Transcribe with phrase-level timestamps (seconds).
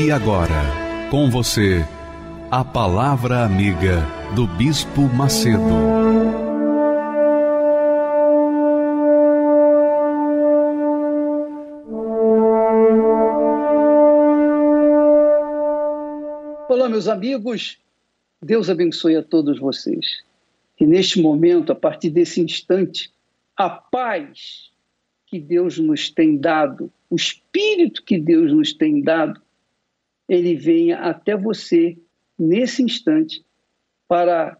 [0.00, 0.62] E agora,
[1.10, 1.84] com você,
[2.52, 5.58] a Palavra Amiga do Bispo Macedo.
[16.68, 17.76] Olá, meus amigos.
[18.40, 20.22] Deus abençoe a todos vocês.
[20.76, 23.10] Que neste momento, a partir desse instante,
[23.56, 24.70] a paz
[25.26, 29.42] que Deus nos tem dado, o espírito que Deus nos tem dado,
[30.28, 31.96] ele venha até você
[32.38, 33.44] nesse instante
[34.06, 34.56] para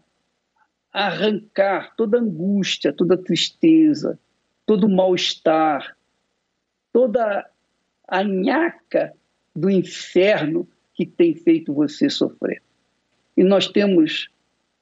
[0.91, 4.19] arrancar toda angústia, toda tristeza,
[4.65, 5.95] todo mal-estar,
[6.91, 7.47] toda
[8.07, 9.13] a nhaca
[9.55, 12.61] do inferno que tem feito você sofrer.
[13.37, 14.29] E nós temos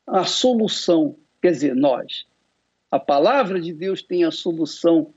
[0.06, 2.26] a solução, quer dizer, nós.
[2.90, 5.14] A palavra de Deus tem a solução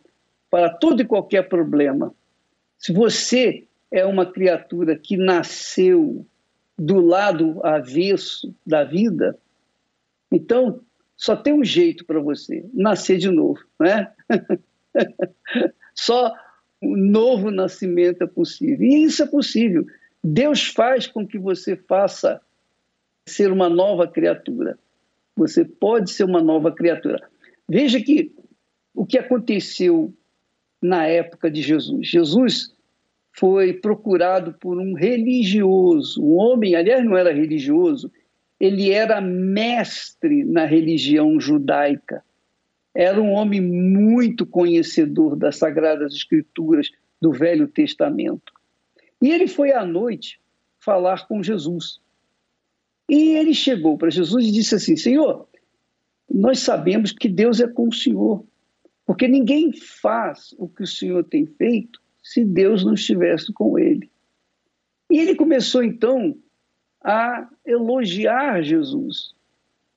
[0.50, 2.12] para todo e qualquer problema.
[2.76, 6.26] Se você é uma criatura que nasceu
[6.78, 9.38] do lado avesso da vida,
[10.32, 10.80] então
[11.16, 14.10] só tem um jeito para você: nascer de novo, né?
[15.94, 16.34] só
[16.80, 18.86] um novo nascimento é possível.
[18.86, 19.84] E isso é possível.
[20.24, 22.40] Deus faz com que você faça
[23.26, 24.78] ser uma nova criatura.
[25.36, 27.28] Você pode ser uma nova criatura.
[27.68, 28.34] Veja que
[28.94, 30.14] o que aconteceu
[30.82, 32.08] na época de Jesus.
[32.08, 32.74] Jesus
[33.40, 38.12] foi procurado por um religioso, um homem, aliás, não era religioso,
[38.60, 42.22] ele era mestre na religião judaica.
[42.94, 48.52] Era um homem muito conhecedor das Sagradas Escrituras do Velho Testamento.
[49.22, 50.38] E ele foi à noite
[50.78, 51.98] falar com Jesus.
[53.08, 55.48] E ele chegou para Jesus e disse assim: Senhor,
[56.30, 58.44] nós sabemos que Deus é com o Senhor,
[59.06, 61.98] porque ninguém faz o que o Senhor tem feito
[62.30, 64.08] se Deus não estivesse com ele.
[65.10, 66.38] E ele começou então
[67.02, 69.34] a elogiar Jesus.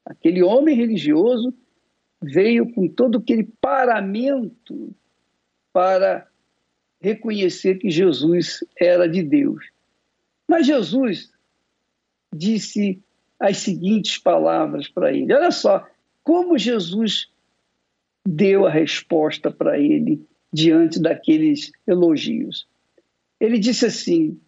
[0.04, 1.54] Aquele homem religioso
[2.20, 4.96] veio com todo aquele paramento
[5.72, 6.28] para
[7.00, 9.64] reconhecer que Jesus era de Deus.
[10.50, 11.32] Mas Jesus
[12.34, 13.00] disse
[13.40, 15.32] as seguintes palavras para ele.
[15.32, 15.88] Olha só
[16.24, 17.30] como Jesus
[18.26, 22.68] deu a resposta para ele diante daqueles elogios.
[23.40, 24.40] Ele disse assim: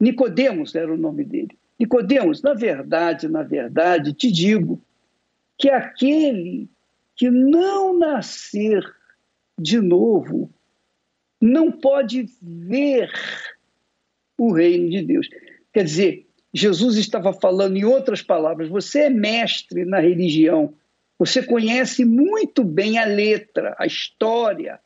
[0.00, 1.56] Nicodemos era o nome dele.
[1.78, 4.82] Nicodemos, na verdade, na verdade, te digo
[5.56, 6.68] que aquele
[7.14, 8.82] que não nascer
[9.58, 10.50] de novo
[11.40, 13.10] não pode ver
[14.38, 15.28] o reino de Deus.
[15.72, 20.74] Quer dizer, Jesus estava falando em outras palavras: você é mestre na religião,
[21.18, 24.80] você conhece muito bem a letra, a história,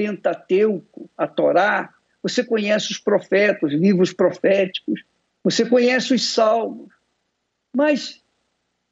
[0.00, 5.04] Pentateuco, a Torá, você conhece os profetas, livros proféticos,
[5.44, 6.90] você conhece os salmos.
[7.76, 8.24] Mas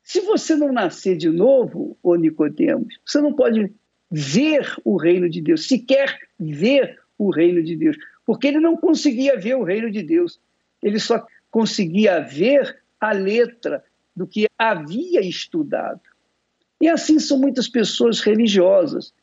[0.03, 3.73] se você não nascer de novo, ô Nicodemos, você não pode
[4.11, 7.97] ver o reino de Deus, sequer ver o reino de Deus,
[8.27, 10.39] porque ele não conseguia ver o reino de Deus.
[10.83, 13.83] Ele só conseguia ver a letra
[14.15, 16.03] do que havia estudado.
[16.79, 19.15] E assim são muitas pessoas religiosas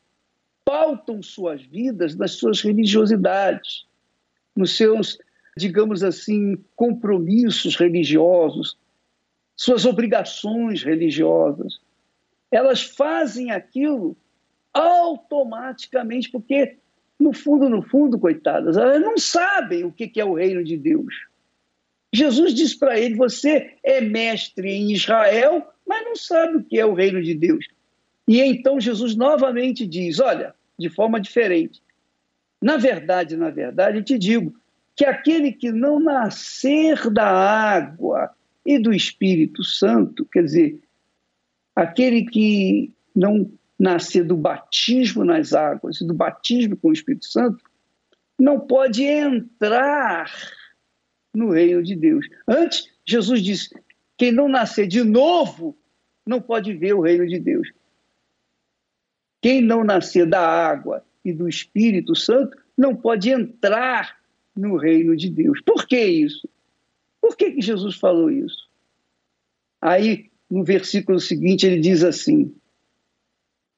[0.66, 3.86] pautam suas vidas nas suas religiosidades,
[4.54, 5.16] nos seus,
[5.56, 8.76] digamos assim, compromissos religiosos,
[9.56, 11.78] suas obrigações religiosas.
[12.50, 14.16] Elas fazem aquilo
[14.74, 16.76] automaticamente, porque,
[17.18, 21.14] no fundo, no fundo, coitadas, elas não sabem o que é o reino de Deus.
[22.12, 26.84] Jesus diz para ele: Você é mestre em Israel, mas não sabe o que é
[26.84, 27.64] o reino de Deus.
[28.26, 31.82] E então Jesus novamente diz: Olha, de forma diferente.
[32.62, 34.54] Na verdade, na verdade, te digo
[34.94, 38.30] que aquele que não nascer da água
[38.64, 40.80] e do Espírito Santo, quer dizer,
[41.74, 47.62] aquele que não nascer do batismo nas águas e do batismo com o Espírito Santo,
[48.38, 50.30] não pode entrar
[51.34, 52.26] no reino de Deus.
[52.48, 53.70] Antes, Jesus disse:
[54.16, 55.76] quem não nascer de novo
[56.26, 57.70] não pode ver o reino de Deus.
[59.46, 64.18] Quem não nascer da água e do Espírito Santo não pode entrar
[64.56, 65.60] no reino de Deus.
[65.60, 66.48] Por que isso?
[67.20, 68.68] Por que, que Jesus falou isso?
[69.80, 72.52] Aí, no versículo seguinte, ele diz assim: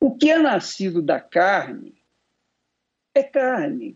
[0.01, 2.01] O que é nascido da carne
[3.15, 3.95] é carne.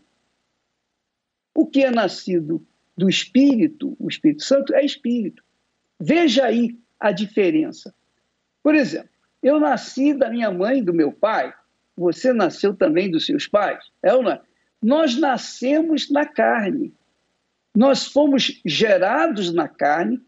[1.55, 2.63] O que é nascido
[2.95, 5.43] do Espírito, o Espírito Santo, é Espírito.
[5.99, 7.95] Veja aí a diferença.
[8.61, 9.09] Por exemplo,
[9.41, 11.51] eu nasci da minha mãe e do meu pai,
[11.95, 14.41] você nasceu também dos seus pais, é ou não é?
[14.81, 16.93] Nós nascemos na carne.
[17.73, 20.21] Nós fomos gerados na carne,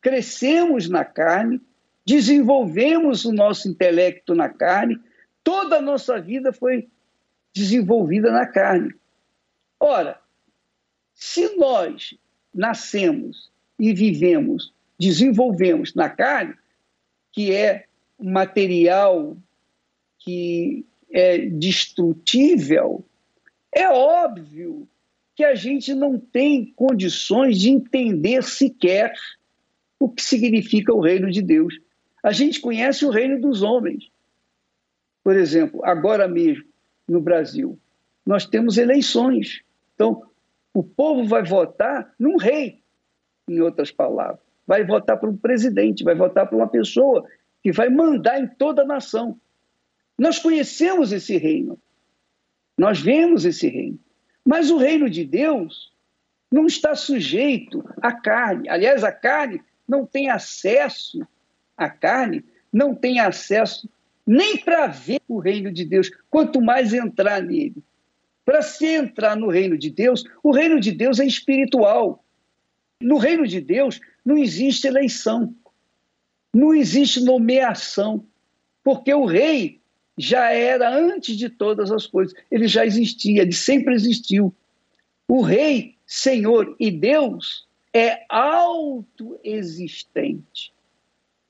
[0.00, 1.60] crescemos na carne,
[2.04, 5.00] desenvolvemos o nosso intelecto na carne,
[5.44, 6.88] toda a nossa vida foi
[7.54, 8.92] desenvolvida na carne.
[9.78, 10.20] Ora,
[11.14, 12.16] se nós
[12.52, 16.54] nascemos e vivemos, desenvolvemos na carne,
[17.30, 17.86] que é
[18.18, 19.36] material
[20.18, 23.04] que é destrutível,
[23.72, 24.88] é óbvio
[25.34, 29.12] que a gente não tem condições de entender sequer
[29.98, 31.78] o que significa o reino de Deus.
[32.22, 34.10] A gente conhece o reino dos homens.
[35.24, 36.64] Por exemplo, agora mesmo,
[37.08, 37.78] no Brasil,
[38.26, 39.62] nós temos eleições.
[39.94, 40.22] Então,
[40.74, 42.80] o povo vai votar num rei,
[43.48, 44.40] em outras palavras.
[44.66, 47.26] Vai votar para um presidente, vai votar para uma pessoa
[47.62, 49.38] que vai mandar em toda a nação.
[50.22, 51.76] Nós conhecemos esse reino.
[52.78, 53.98] Nós vemos esse reino.
[54.46, 55.92] Mas o reino de Deus
[56.48, 58.68] não está sujeito à carne.
[58.68, 61.26] Aliás, a carne não tem acesso,
[61.76, 63.90] a carne não tem acesso
[64.24, 67.82] nem para ver o reino de Deus, quanto mais entrar nele.
[68.44, 72.24] Para se entrar no reino de Deus, o reino de Deus é espiritual.
[73.00, 75.52] No reino de Deus não existe eleição,
[76.54, 78.24] não existe nomeação,
[78.84, 79.81] porque o rei
[80.16, 84.54] já era antes de todas as coisas, ele já existia, ele sempre existiu.
[85.26, 90.72] O rei, Senhor e Deus é autoexistente.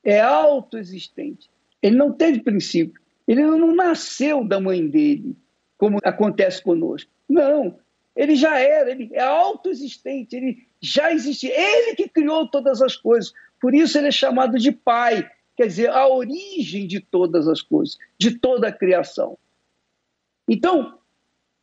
[0.03, 1.49] É autoexistente.
[1.81, 3.01] Ele não teve princípio.
[3.27, 5.35] Ele não nasceu da mãe dele,
[5.77, 7.09] como acontece conosco.
[7.27, 7.79] Não.
[8.15, 11.51] Ele já era, ele é autoexistente, ele já existia.
[11.53, 13.33] Ele que criou todas as coisas.
[13.59, 17.97] Por isso ele é chamado de pai, quer dizer, a origem de todas as coisas,
[18.17, 19.37] de toda a criação.
[20.47, 20.97] Então,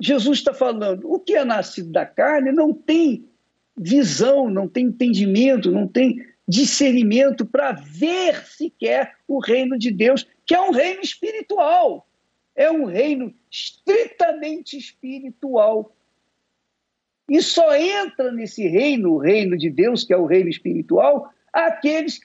[0.01, 3.29] Jesus está falando, o que é nascido da carne não tem
[3.77, 10.55] visão, não tem entendimento, não tem discernimento para ver sequer o reino de Deus, que
[10.55, 12.07] é um reino espiritual.
[12.57, 15.95] É um reino estritamente espiritual.
[17.29, 22.21] E só entra nesse reino, o reino de Deus, que é o reino espiritual, aqueles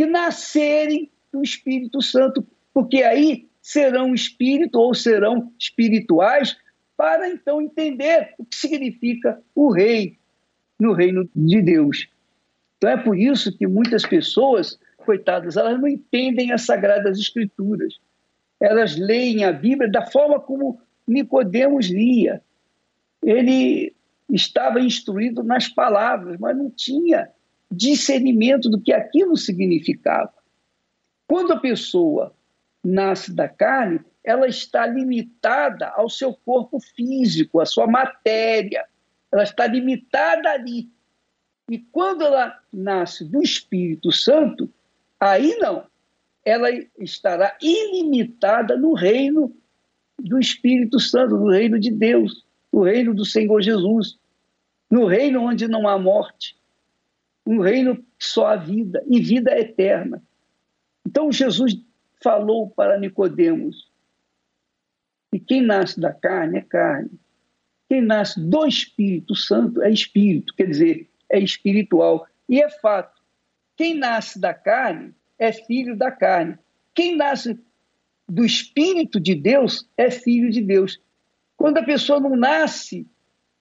[0.00, 2.42] que nascerem do Espírito Santo,
[2.72, 6.56] porque aí serão espírito ou serão espirituais
[6.96, 10.16] para então entender o que significa o rei
[10.78, 12.08] no reino de Deus.
[12.78, 18.00] Então é por isso que muitas pessoas, coitadas, elas não entendem as sagradas escrituras.
[18.58, 22.40] Elas leem a Bíblia da forma como Nicodemos lia.
[23.22, 23.94] Ele
[24.30, 27.28] estava instruído nas palavras, mas não tinha
[27.70, 30.32] discernimento do que aquilo significava.
[31.26, 32.34] Quando a pessoa
[32.82, 38.84] nasce da carne, ela está limitada ao seu corpo físico, à sua matéria.
[39.32, 40.90] Ela está limitada ali.
[41.70, 44.68] E quando ela nasce do Espírito Santo,
[45.18, 45.86] aí não.
[46.44, 49.54] Ela estará ilimitada no reino
[50.18, 54.18] do Espírito Santo, no reino de Deus, no reino do Senhor Jesus,
[54.90, 56.56] no reino onde não há morte,
[57.50, 60.22] um reino que só há vida e vida eterna.
[61.04, 61.76] Então Jesus
[62.22, 63.90] falou para Nicodemos:
[65.32, 67.10] e quem nasce da carne é carne,
[67.88, 72.24] quem nasce do Espírito Santo é espírito, quer dizer, é espiritual.
[72.48, 73.20] E é fato:
[73.76, 76.56] quem nasce da carne é filho da carne.
[76.94, 77.58] Quem nasce
[78.28, 81.00] do Espírito de Deus é filho de Deus.
[81.56, 83.08] Quando a pessoa não nasce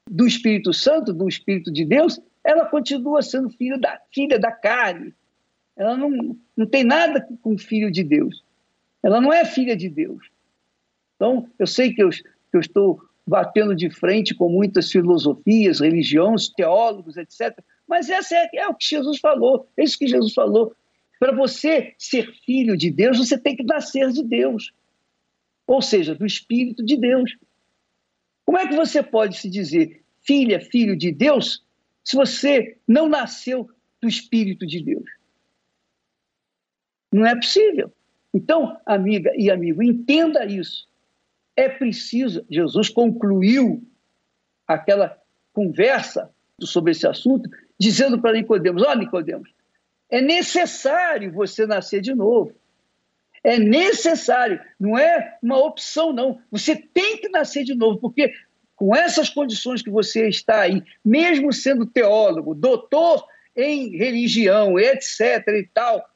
[0.08, 2.20] do Espírito Santo, do Espírito de Deus,
[2.50, 5.14] ela continua sendo filho da, filha da carne.
[5.78, 8.44] Ela não, não tem nada com filho de Deus.
[9.04, 10.26] Ela não é filha de Deus.
[11.16, 16.50] Então, eu sei que eu, que eu estou batendo de frente com muitas filosofias, religiões,
[16.50, 17.56] teólogos, etc.
[17.88, 20.74] Mas essa é, é o que Jesus falou, é isso que Jesus falou.
[21.20, 24.74] Para você ser filho de Deus, você tem que nascer de Deus.
[25.68, 27.38] Ou seja, do Espírito de Deus.
[28.44, 31.64] Como é que você pode se dizer filha, filho de Deus,
[32.04, 33.70] se você não nasceu
[34.02, 35.06] do Espírito de Deus.
[37.12, 37.92] Não é possível.
[38.34, 40.88] Então, amiga e amigo, entenda isso.
[41.56, 43.84] É preciso, Jesus concluiu
[44.68, 49.50] aquela conversa sobre esse assunto, dizendo para Nicodemos: Ó, oh, Nicodemos,
[50.10, 52.54] é necessário você nascer de novo.
[53.44, 56.42] É necessário, não é uma opção, não.
[56.52, 58.34] Você tem que nascer de novo, porque
[58.80, 65.46] com essas condições que você está aí, mesmo sendo teólogo, doutor em religião, etc.
[65.50, 66.10] e tal,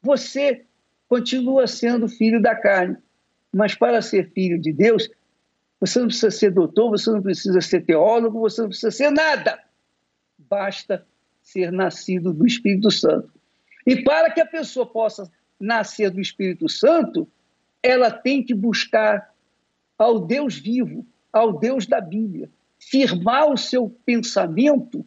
[0.00, 0.64] você
[1.08, 2.96] continua sendo filho da carne.
[3.52, 5.10] Mas para ser filho de Deus,
[5.80, 9.60] você não precisa ser doutor, você não precisa ser teólogo, você não precisa ser nada.
[10.38, 11.04] Basta
[11.42, 13.32] ser nascido do Espírito Santo.
[13.84, 15.28] E para que a pessoa possa
[15.58, 17.26] nascer do Espírito Santo,
[17.82, 19.34] ela tem que buscar
[19.98, 25.04] ao Deus vivo, ao Deus da Bíblia, firmar o seu pensamento,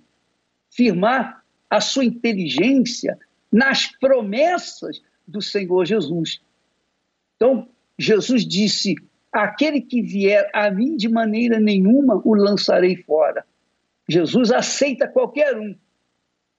[0.69, 3.17] firmar a sua inteligência
[3.51, 6.41] nas promessas do Senhor Jesus.
[7.35, 8.95] Então, Jesus disse:
[9.31, 13.45] Aquele que vier a mim de maneira nenhuma o lançarei fora.
[14.07, 15.75] Jesus aceita qualquer um,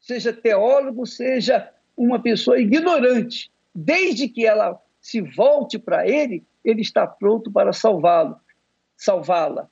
[0.00, 7.06] seja teólogo, seja uma pessoa ignorante, desde que ela se volte para ele, ele está
[7.06, 8.36] pronto para salvá-lo,
[8.96, 9.68] salvá-la.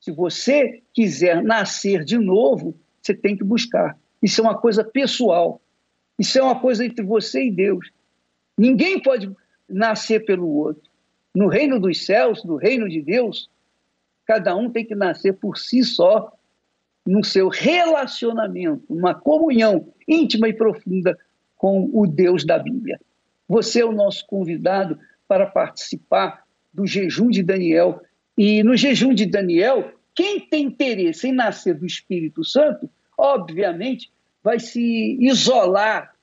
[0.00, 3.98] Se você quiser nascer de novo, você tem que buscar.
[4.22, 5.60] Isso é uma coisa pessoal.
[6.18, 7.90] Isso é uma coisa entre você e Deus.
[8.56, 9.30] Ninguém pode
[9.68, 10.82] nascer pelo outro.
[11.34, 13.48] No reino dos céus, no reino de Deus,
[14.26, 16.32] cada um tem que nascer por si só,
[17.06, 21.18] no seu relacionamento, uma comunhão íntima e profunda
[21.56, 23.00] com o Deus da Bíblia.
[23.48, 28.02] Você é o nosso convidado para participar do jejum de Daniel.
[28.38, 34.12] E no jejum de Daniel, quem tem interesse em nascer do Espírito Santo, obviamente,
[34.44, 36.14] vai se isolar,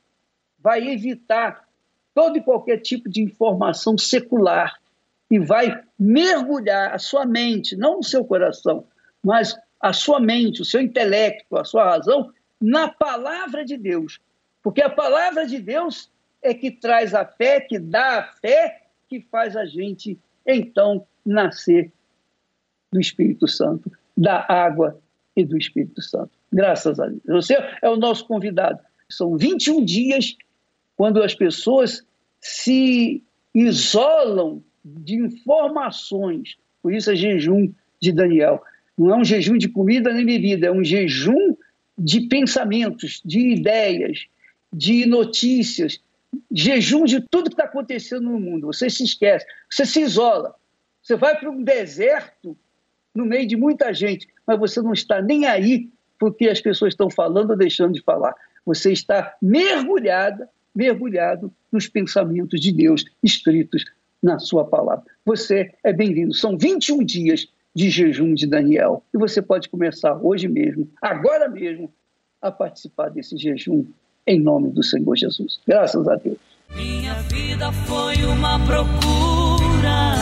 [0.57, 1.67] vai evitar
[2.13, 4.79] todo e qualquer tipo de informação secular
[5.29, 8.88] e vai mergulhar a sua mente, não o seu coração,
[9.22, 12.31] mas a sua mente, o seu intelecto, a sua razão,
[12.62, 14.22] na palavra de Deus.
[14.63, 16.10] Porque a palavra de Deus
[16.41, 21.91] é que traz a fé, que dá a fé, que faz a gente, então, nascer
[22.92, 25.00] do Espírito Santo, da água
[25.36, 26.32] e do Espírito Santo.
[26.51, 27.22] Graças a Deus.
[27.25, 28.80] Você é o nosso convidado.
[29.10, 30.36] São 21 dias
[30.96, 32.04] quando as pessoas
[32.39, 33.22] se
[33.54, 36.56] isolam de informações.
[36.82, 38.63] Por isso é jejum de Daniel.
[38.98, 41.56] Não é um jejum de comida nem bebida, é um jejum
[41.98, 44.25] de pensamentos, de ideias,
[44.72, 46.00] de notícias,
[46.51, 48.68] jejum de tudo que está acontecendo no mundo.
[48.68, 50.56] Você se esquece, você se isola.
[51.01, 52.58] Você vai para um deserto
[53.15, 57.10] no meio de muita gente, mas você não está nem aí porque as pessoas estão
[57.10, 58.36] falando ou deixando de falar.
[58.65, 63.86] Você está mergulhada, mergulhado nos pensamentos de Deus escritos
[64.22, 65.03] na sua palavra.
[65.25, 66.34] Você é bem-vindo.
[66.34, 71.93] São 21 dias de jejum de Daniel e você pode começar hoje mesmo, agora mesmo,
[72.41, 73.86] a participar desse jejum
[74.25, 75.60] em nome do Senhor Jesus.
[75.67, 76.38] Graças a Deus.
[76.74, 80.15] Minha vida foi uma procura,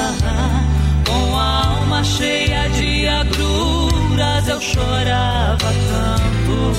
[1.93, 6.73] alma cheia de agruras, eu chorava tanto.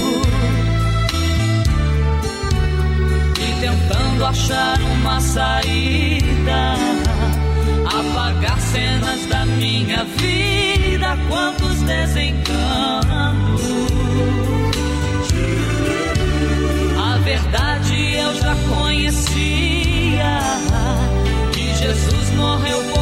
[3.41, 6.75] E tentando achar uma saída
[7.87, 13.63] apagar cenas da minha vida, quantos desencantos.
[16.99, 20.41] A verdade eu já conhecia,
[21.53, 22.94] que Jesus morreu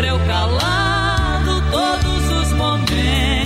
[0.00, 3.39] sofreu calado todos os momentos.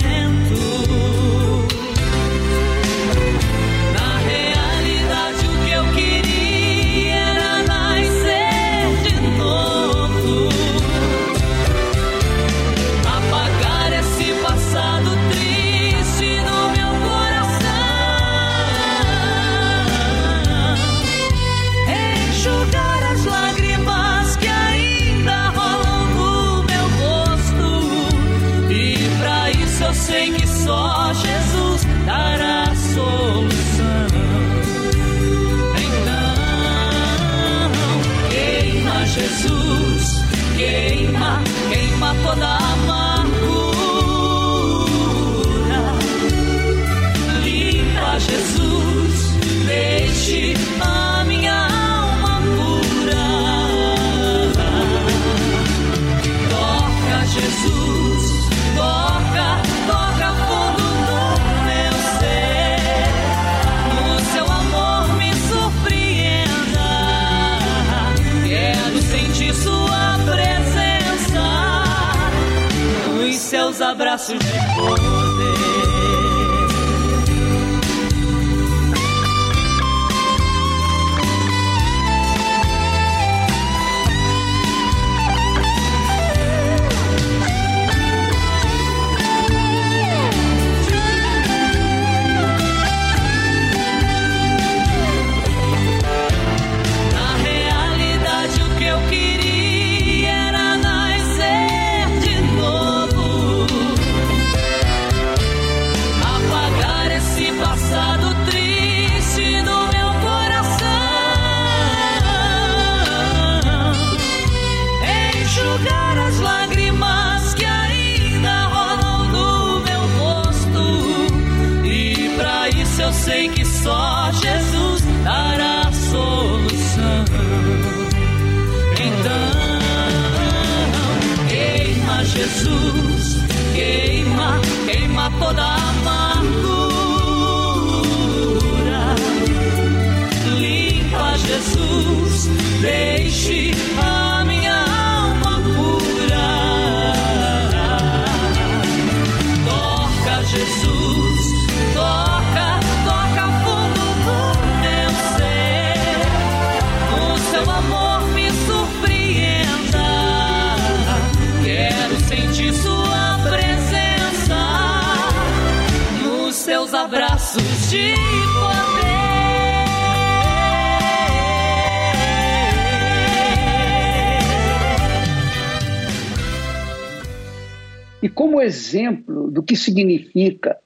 [178.35, 180.77] Como exemplo do que significa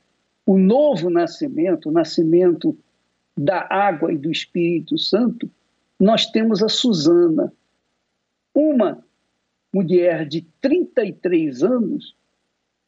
[0.45, 2.77] o novo nascimento, o nascimento
[3.35, 5.49] da água e do Espírito Santo,
[5.99, 7.51] nós temos a Susana,
[8.53, 9.03] uma
[9.73, 12.15] mulher de 33 anos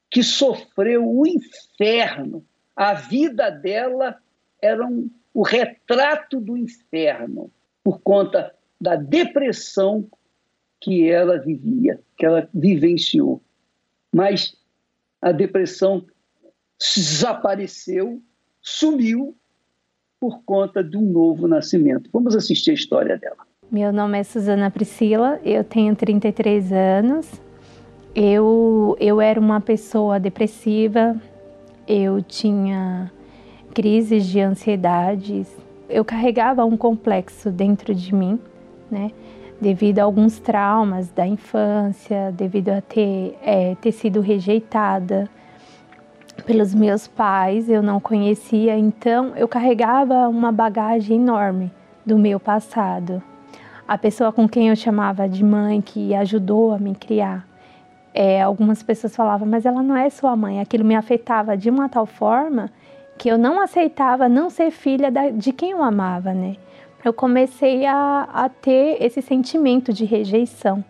[0.09, 2.45] que sofreu o inferno.
[2.75, 4.17] A vida dela
[4.61, 7.51] era um, o retrato do inferno
[7.83, 10.07] por conta da depressão
[10.79, 13.41] que ela vivia, que ela vivenciou.
[14.13, 14.57] Mas
[15.21, 16.05] a depressão
[16.79, 18.21] desapareceu,
[18.61, 19.35] sumiu
[20.19, 22.09] por conta de um novo nascimento.
[22.11, 23.45] Vamos assistir a história dela.
[23.71, 27.41] Meu nome é Suzana Priscila, eu tenho 33 anos.
[28.13, 31.15] Eu, eu era uma pessoa depressiva,
[31.91, 33.11] eu tinha
[33.73, 35.45] crises de ansiedade,
[35.89, 38.39] eu carregava um complexo dentro de mim,
[38.89, 39.11] né?
[39.59, 45.29] devido a alguns traumas da infância, devido a ter, é, ter sido rejeitada
[46.45, 51.71] pelos meus pais, eu não conhecia, então eu carregava uma bagagem enorme
[52.05, 53.21] do meu passado.
[53.87, 57.45] A pessoa com quem eu chamava de mãe, que ajudou a me criar,
[58.13, 60.59] é, algumas pessoas falavam, mas ela não é sua mãe.
[60.59, 62.69] Aquilo me afetava de uma tal forma
[63.17, 66.55] que eu não aceitava não ser filha da, de quem eu amava, né?
[67.03, 70.83] eu comecei a, a ter esse sentimento de rejeição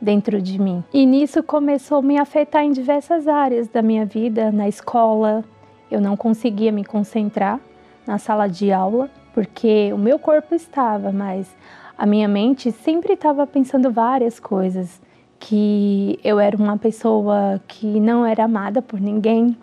[0.00, 0.82] dentro de mim.
[0.92, 5.44] E nisso começou a me afetar em diversas áreas da minha vida, na escola.
[5.90, 7.60] Eu não conseguia me concentrar
[8.06, 11.54] na sala de aula, porque o meu corpo estava, mas
[11.96, 15.00] a minha mente sempre estava pensando várias coisas,
[15.38, 19.56] que eu era uma pessoa que não era amada por ninguém.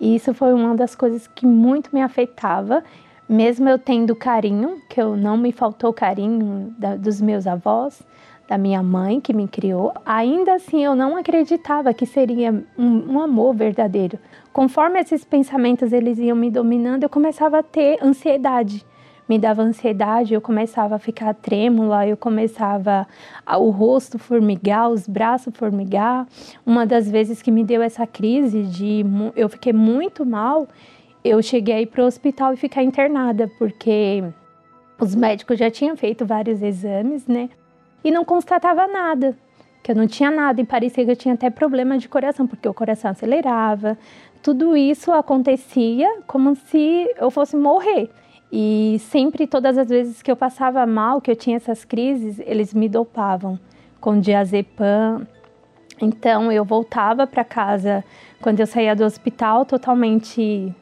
[0.00, 2.82] E isso foi uma das coisas que muito me afetava
[3.28, 8.02] mesmo eu tendo carinho, que eu não me faltou carinho da, dos meus avós,
[8.46, 13.20] da minha mãe que me criou, ainda assim eu não acreditava que seria um, um,
[13.20, 14.18] amor verdadeiro.
[14.52, 18.84] Conforme esses pensamentos eles iam me dominando, eu começava a ter ansiedade.
[19.28, 23.06] Me dava ansiedade, eu começava a ficar trêmula, eu começava
[23.44, 26.26] a, o rosto formigar, os braços formigar.
[26.64, 30.68] Uma das vezes que me deu essa crise de eu fiquei muito mal,
[31.24, 34.22] eu cheguei para o hospital e ficar internada, porque
[35.00, 37.48] os médicos já tinham feito vários exames, né?
[38.04, 39.34] E não constatava nada,
[39.82, 42.68] que eu não tinha nada e parecia que eu tinha até problema de coração, porque
[42.68, 43.96] o coração acelerava.
[44.42, 48.10] Tudo isso acontecia como se eu fosse morrer.
[48.56, 52.72] E sempre, todas as vezes que eu passava mal, que eu tinha essas crises, eles
[52.72, 53.58] me dopavam
[54.00, 55.26] com diazepam.
[56.00, 58.04] Então eu voltava para casa
[58.40, 60.72] quando eu saía do hospital totalmente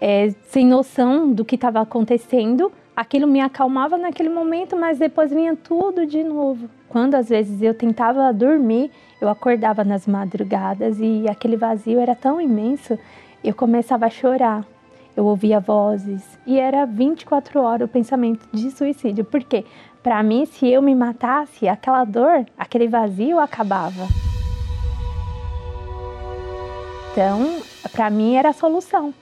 [0.00, 2.70] é, sem noção do que estava acontecendo.
[2.94, 6.70] Aquilo me acalmava naquele momento, mas depois vinha tudo de novo.
[6.88, 12.40] Quando às vezes eu tentava dormir, eu acordava nas madrugadas e aquele vazio era tão
[12.40, 12.96] imenso,
[13.42, 14.64] eu começava a chorar.
[15.16, 19.24] Eu ouvia vozes e era 24 horas o pensamento de suicídio.
[19.24, 19.64] Porque
[20.02, 24.06] para mim, se eu me matasse, aquela dor, aquele vazio acabava.
[27.12, 27.58] Então,
[27.92, 29.14] para mim era a solução.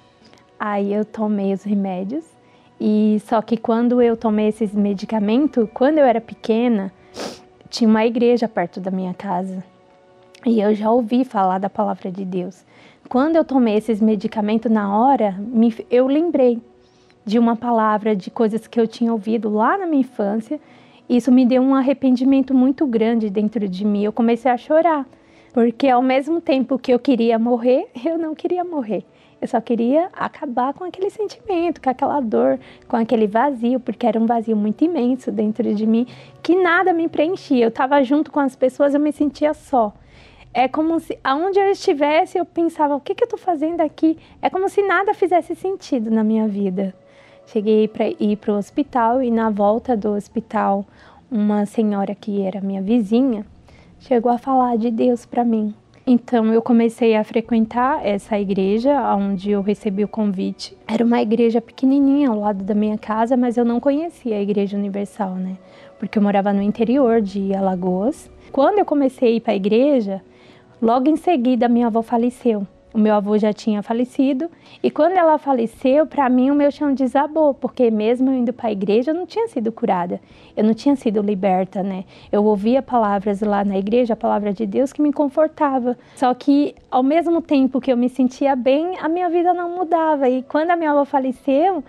[0.59, 2.25] Aí eu tomei os remédios
[2.81, 6.93] e só que quando eu tomei esses medicamentos, quando eu era pequena,
[7.69, 9.63] tinha uma igreja perto da minha casa.
[10.45, 12.65] E eu já ouvi falar da palavra de Deus.
[13.13, 16.59] Quando eu tomei esses medicamentos na hora, me, eu lembrei
[17.27, 20.59] de uma palavra, de coisas que eu tinha ouvido lá na minha infância.
[21.07, 24.03] Isso me deu um arrependimento muito grande dentro de mim.
[24.03, 25.07] Eu comecei a chorar,
[25.53, 29.05] porque ao mesmo tempo que eu queria morrer, eu não queria morrer.
[29.43, 34.19] Eu só queria acabar com aquele sentimento, com aquela dor, com aquele vazio, porque era
[34.19, 36.07] um vazio muito imenso dentro de mim,
[36.43, 37.67] que nada me preenchia.
[37.67, 39.93] Eu estava junto com as pessoas, eu me sentia só.
[40.55, 44.19] É como se, aonde eu estivesse, eu pensava: o que, que eu estou fazendo aqui?
[44.41, 46.95] É como se nada fizesse sentido na minha vida.
[47.47, 50.87] Cheguei para ir para o hospital e na volta do hospital,
[51.31, 53.45] uma senhora que era minha vizinha
[54.03, 55.75] chegou a falar de Deus para mim.
[56.05, 60.77] Então eu comecei a frequentar essa igreja onde eu recebi o convite.
[60.89, 64.77] Era uma igreja pequenininha ao lado da minha casa, mas eu não conhecia a Igreja
[64.77, 65.57] Universal, né?
[66.01, 68.29] Porque eu morava no interior de Alagoas.
[68.51, 70.21] Quando eu comecei a ir para a igreja,
[70.83, 72.67] logo em seguida minha avó faleceu.
[72.93, 74.51] O meu avô já tinha falecido
[74.83, 78.69] e quando ela faleceu, para mim o meu chão desabou, porque mesmo eu indo para
[78.69, 80.21] a igreja, eu não tinha sido curada.
[80.55, 82.05] Eu não tinha sido liberta, né?
[82.31, 85.97] Eu ouvia palavras lá na igreja, a palavra de Deus que me confortava.
[86.17, 90.29] Só que ao mesmo tempo que eu me sentia bem, a minha vida não mudava.
[90.29, 91.83] E quando a minha avó faleceu,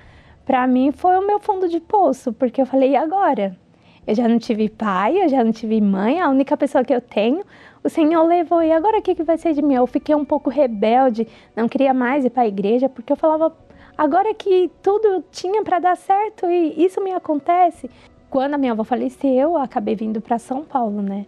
[0.45, 3.57] para mim foi o meu fundo de poço, porque eu falei, e agora?
[4.05, 7.01] Eu já não tive pai, eu já não tive mãe, a única pessoa que eu
[7.01, 7.43] tenho
[7.83, 9.73] o Senhor levou, e agora o que, que vai ser de mim?
[9.73, 13.53] Eu fiquei um pouco rebelde, não queria mais ir para a igreja, porque eu falava,
[13.97, 17.89] agora que tudo tinha para dar certo e isso me acontece.
[18.29, 21.25] Quando a minha avó faleceu, eu acabei vindo para São Paulo, né?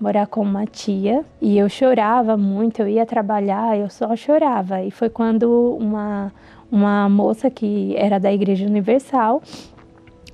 [0.00, 4.82] Morar com uma tia e eu chorava muito, eu ia trabalhar, eu só chorava.
[4.82, 6.32] E foi quando uma,
[6.70, 9.40] uma moça que era da Igreja Universal,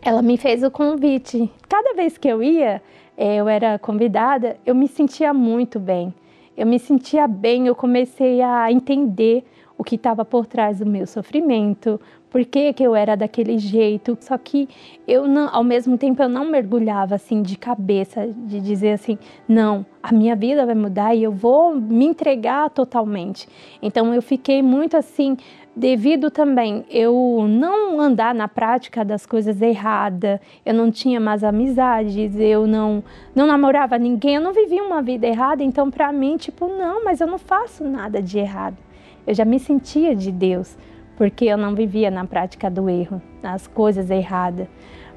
[0.00, 1.50] ela me fez o convite.
[1.68, 2.83] Cada vez que eu ia,
[3.18, 6.14] eu era convidada, eu me sentia muito bem.
[6.57, 9.44] Eu me sentia bem, eu comecei a entender
[9.76, 14.18] o que estava por trás do meu sofrimento, por que, que eu era daquele jeito.
[14.20, 14.68] Só que
[15.07, 19.87] eu não, ao mesmo tempo eu não mergulhava assim de cabeça, de dizer assim, não,
[20.02, 23.48] a minha vida vai mudar e eu vou me entregar totalmente.
[23.81, 25.37] Então eu fiquei muito assim
[25.78, 32.34] devido também eu não andar na prática das coisas erradas, eu não tinha mais amizades,
[32.36, 33.02] eu não
[33.34, 37.20] não namorava ninguém, eu não vivia uma vida errada, então para mim, tipo, não, mas
[37.20, 38.76] eu não faço nada de errado.
[39.24, 40.76] Eu já me sentia de Deus,
[41.16, 44.66] porque eu não vivia na prática do erro, nas coisas erradas.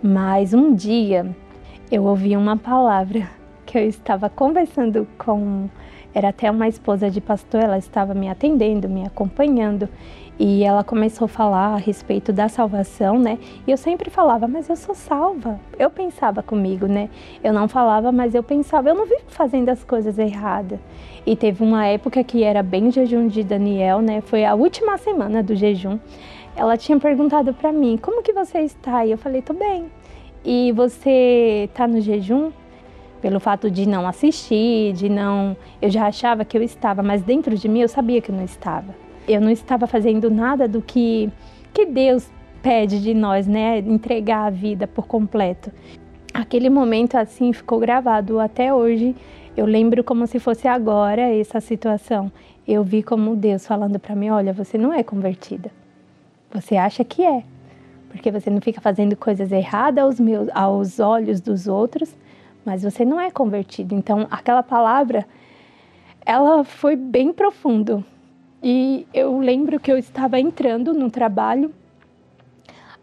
[0.03, 1.35] Mas um dia
[1.91, 3.27] eu ouvi uma palavra
[3.65, 5.67] que eu estava conversando com
[6.13, 9.87] era até uma esposa de pastor, ela estava me atendendo, me acompanhando,
[10.43, 13.37] e ela começou a falar a respeito da salvação, né?
[13.67, 15.59] E eu sempre falava, mas eu sou salva.
[15.77, 17.11] Eu pensava comigo, né?
[17.43, 20.79] Eu não falava, mas eu pensava, eu não vivo fazendo as coisas erradas.
[21.27, 24.19] E teve uma época que era bem jejum de Daniel, né?
[24.21, 25.99] Foi a última semana do jejum.
[26.55, 29.05] Ela tinha perguntado para mim, como que você está?
[29.05, 29.91] E eu falei, tô bem.
[30.43, 32.51] E você tá no jejum?
[33.21, 35.55] Pelo fato de não assistir, de não.
[35.79, 38.43] Eu já achava que eu estava, mas dentro de mim eu sabia que eu não
[38.43, 41.31] estava eu não estava fazendo nada do que,
[41.73, 42.29] que Deus
[42.61, 43.79] pede de nós, né?
[43.79, 45.71] Entregar a vida por completo.
[46.33, 49.15] Aquele momento assim ficou gravado até hoje.
[49.55, 52.31] Eu lembro como se fosse agora essa situação.
[52.67, 55.71] Eu vi como Deus falando para mim: olha, você não é convertida.
[56.53, 57.43] Você acha que é,
[58.09, 62.13] porque você não fica fazendo coisas erradas aos, meus, aos olhos dos outros,
[62.65, 63.95] mas você não é convertido.
[63.95, 65.25] Então, aquela palavra,
[66.25, 68.03] ela foi bem profundo
[68.63, 71.73] e eu lembro que eu estava entrando no trabalho,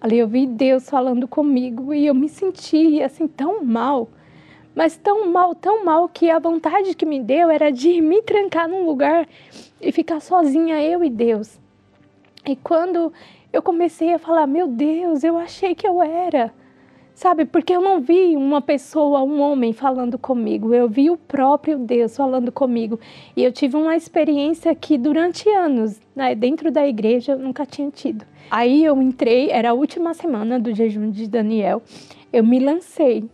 [0.01, 4.09] ali eu vi Deus falando comigo e eu me senti assim tão mal,
[4.75, 8.69] mas tão mal, tão mal que a vontade que me deu era de me trancar
[8.69, 9.27] num lugar
[9.81, 11.59] e ficar sozinha eu e Deus.
[12.47, 13.13] E quando
[13.53, 16.53] eu comecei a falar, meu Deus, eu achei que eu era
[17.19, 21.77] Sabe, porque eu não vi uma pessoa, um homem falando comigo, eu vi o próprio
[21.77, 23.01] Deus falando comigo.
[23.37, 27.91] E eu tive uma experiência que durante anos, né, dentro da igreja, eu nunca tinha
[27.91, 28.25] tido.
[28.49, 31.83] Aí eu entrei, era a última semana do jejum de Daniel,
[32.33, 33.29] eu me lancei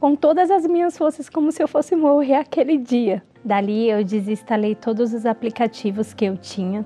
[0.00, 3.22] com todas as minhas forças, como se eu fosse morrer aquele dia.
[3.44, 6.82] Dali eu desinstalei todos os aplicativos que eu tinha.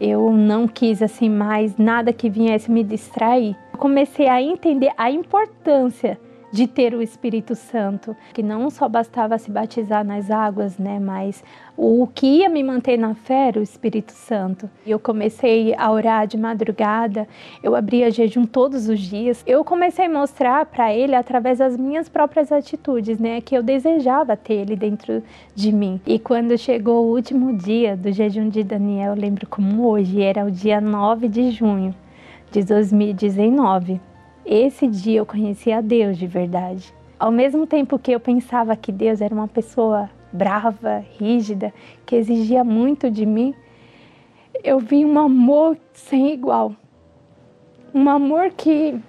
[0.00, 6.18] Eu não quis assim mais nada que viesse me distrair comecei a entender a importância
[6.50, 11.42] de ter o Espírito Santo, que não só bastava se batizar nas águas, né, mas
[11.76, 14.70] o que ia me manter na fé era o Espírito Santo.
[14.86, 17.28] Eu comecei a orar de madrugada,
[17.62, 19.42] eu abria jejum todos os dias.
[19.46, 24.36] Eu comecei a mostrar para ele através das minhas próprias atitudes, né, que eu desejava
[24.36, 25.22] ter ele dentro
[25.54, 26.00] de mim.
[26.06, 30.44] E quando chegou o último dia do jejum de Daniel, eu lembro como hoje, era
[30.44, 31.94] o dia 9 de junho
[32.50, 34.00] de 2019.
[34.44, 36.94] Esse dia eu conheci a Deus de verdade.
[37.18, 41.72] Ao mesmo tempo que eu pensava que Deus era uma pessoa brava, rígida,
[42.04, 43.54] que exigia muito de mim,
[44.62, 46.74] eu vi um amor sem igual.
[47.94, 49.00] Um amor que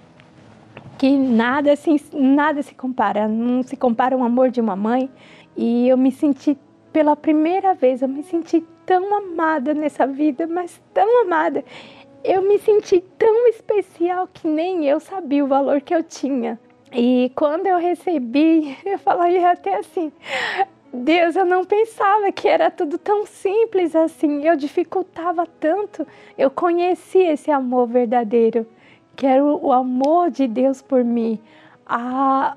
[0.98, 5.08] que nada assim, nada se compara, não se compara o amor de uma mãe,
[5.56, 6.58] e eu me senti
[6.92, 11.64] pela primeira vez, eu me senti tão amada nessa vida, mas tão amada.
[12.24, 16.58] Eu me senti tão especial que nem eu sabia o valor que eu tinha.
[16.92, 20.12] E quando eu recebi, eu falei até assim:
[20.92, 24.44] Deus, eu não pensava que era tudo tão simples assim.
[24.44, 26.06] Eu dificultava tanto.
[26.36, 28.66] Eu conheci esse amor verdadeiro,
[29.14, 31.38] que era o amor de Deus por mim,
[31.86, 32.56] a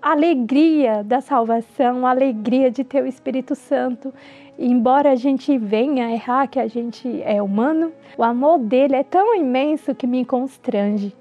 [0.00, 4.12] alegria da salvação, a alegria de ter o Espírito Santo.
[4.58, 9.34] Embora a gente venha errar, que a gente é humano, o amor dele é tão
[9.34, 11.12] imenso que me constrange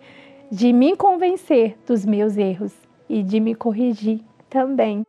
[0.51, 2.73] de me convencer dos meus erros
[3.09, 5.03] e de me corrigir também.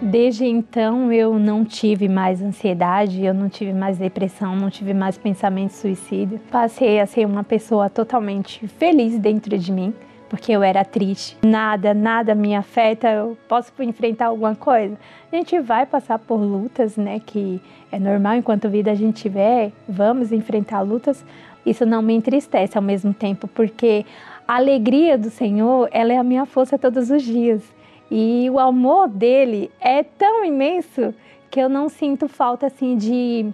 [0.00, 5.18] Desde então eu não tive mais ansiedade, eu não tive mais depressão, não tive mais
[5.18, 6.40] pensamento suicídio.
[6.50, 9.92] Passei a ser uma pessoa totalmente feliz dentro de mim,
[10.34, 11.36] porque eu era triste.
[11.44, 14.98] Nada, nada me afeta, eu posso enfrentar alguma coisa.
[15.32, 19.70] A gente vai passar por lutas, né, que é normal enquanto vida a gente tiver,
[19.88, 21.24] vamos enfrentar lutas.
[21.64, 24.04] Isso não me entristece ao mesmo tempo, porque
[24.46, 27.62] a alegria do Senhor, ela é a minha força todos os dias.
[28.10, 31.14] E o amor dele é tão imenso
[31.48, 33.52] que eu não sinto falta assim de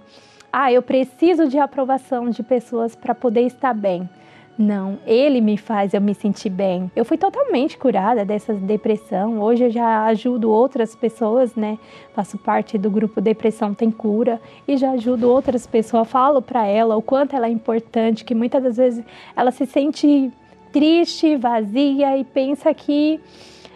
[0.50, 4.08] ah, eu preciso de aprovação de pessoas para poder estar bem.
[4.60, 6.92] Não, ele me faz eu me sentir bem.
[6.94, 9.40] Eu fui totalmente curada dessa depressão.
[9.40, 11.78] Hoje eu já ajudo outras pessoas, né?
[12.14, 16.06] Faço parte do grupo Depressão Tem Cura e já ajudo outras pessoas.
[16.06, 19.02] Falo para ela o quanto ela é importante, que muitas das vezes
[19.34, 20.30] ela se sente
[20.70, 23.18] triste, vazia e pensa que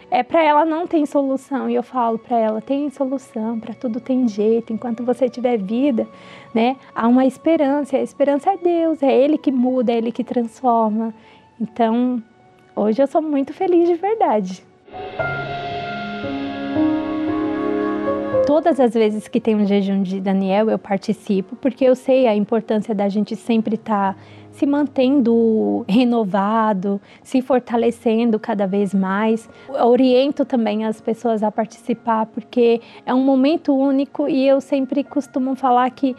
[0.09, 1.69] é para ela não tem solução.
[1.69, 4.73] E eu falo para ela tem solução para tudo tem jeito.
[4.73, 6.07] Enquanto você tiver vida
[6.53, 7.97] né há uma esperança.
[7.97, 9.01] A esperança é Deus.
[9.01, 11.13] É Ele que muda é Ele que transforma.
[11.59, 12.21] Então
[12.75, 14.63] hoje eu sou muito feliz de verdade.
[18.45, 22.35] Todas as vezes que tem um jejum de Daniel, eu participo, porque eu sei a
[22.35, 24.19] importância da gente sempre estar tá
[24.55, 29.49] se mantendo renovado, se fortalecendo cada vez mais.
[29.67, 35.03] Eu oriento também as pessoas a participar, porque é um momento único e eu sempre
[35.03, 36.15] costumo falar que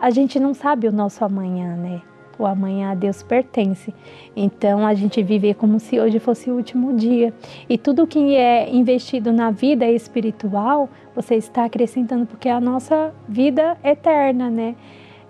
[0.00, 2.02] a gente não sabe o nosso amanhã, né?
[2.36, 3.94] O amanhã a Deus pertence.
[4.34, 7.32] Então a gente vive como se hoje fosse o último dia.
[7.68, 13.14] E tudo que é investido na vida espiritual, você está acrescentando, porque é a nossa
[13.28, 14.74] vida eterna, né?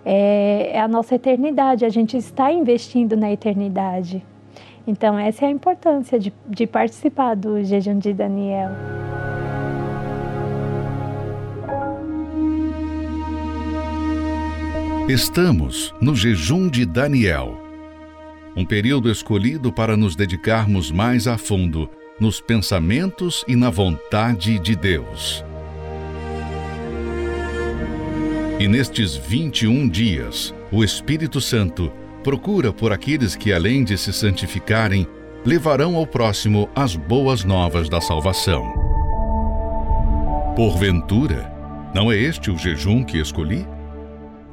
[0.08, 4.24] É, é a nossa eternidade, a gente está investindo na eternidade.
[4.86, 8.70] Então, essa é a importância de, de participar do jejum de Daniel.
[15.08, 17.60] Estamos no jejum de Daniel,
[18.56, 24.74] um período escolhido para nos dedicarmos mais a fundo nos pensamentos e na vontade de
[24.74, 25.44] Deus.
[28.58, 31.92] E nestes 21 dias, o Espírito Santo
[32.24, 35.06] procura por aqueles que, além de se santificarem,
[35.44, 38.72] levarão ao próximo as boas novas da salvação.
[40.56, 41.52] Porventura,
[41.94, 43.68] não é este o jejum que escolhi?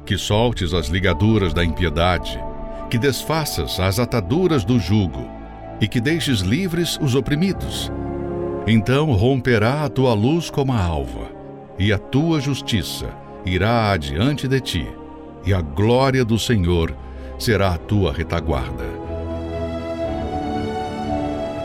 [0.04, 2.38] Que soltes as ligaduras da impiedade,
[2.90, 5.26] que desfaças as ataduras do jugo
[5.80, 7.90] e que deixes livres os oprimidos.
[8.66, 11.32] Então romperá a tua luz como a alva,
[11.78, 14.86] e a tua justiça irá adiante de ti,
[15.44, 16.96] e a glória do Senhor
[17.38, 18.84] será a tua retaguarda.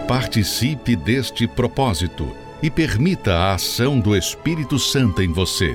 [0.07, 2.27] Participe deste propósito
[2.61, 5.73] e permita a ação do Espírito Santo em você.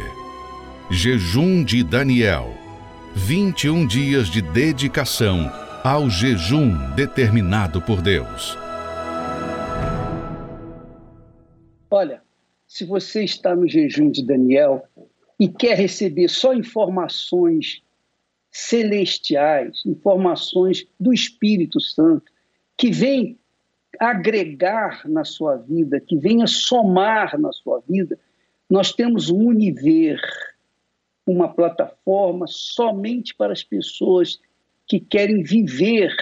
[0.91, 2.65] Jejum de Daniel
[3.17, 5.49] 21 dias de dedicação
[5.85, 8.59] ao jejum determinado por Deus.
[11.89, 12.23] Olha,
[12.67, 14.83] se você está no jejum de Daniel,
[15.39, 17.83] e quer receber só informações
[18.51, 22.31] celestiais, informações do Espírito Santo,
[22.77, 23.39] que vem
[23.99, 28.19] agregar na sua vida, que venha somar na sua vida,
[28.69, 30.21] nós temos um Univer,
[31.27, 34.39] uma plataforma somente para as pessoas
[34.87, 36.15] que querem viver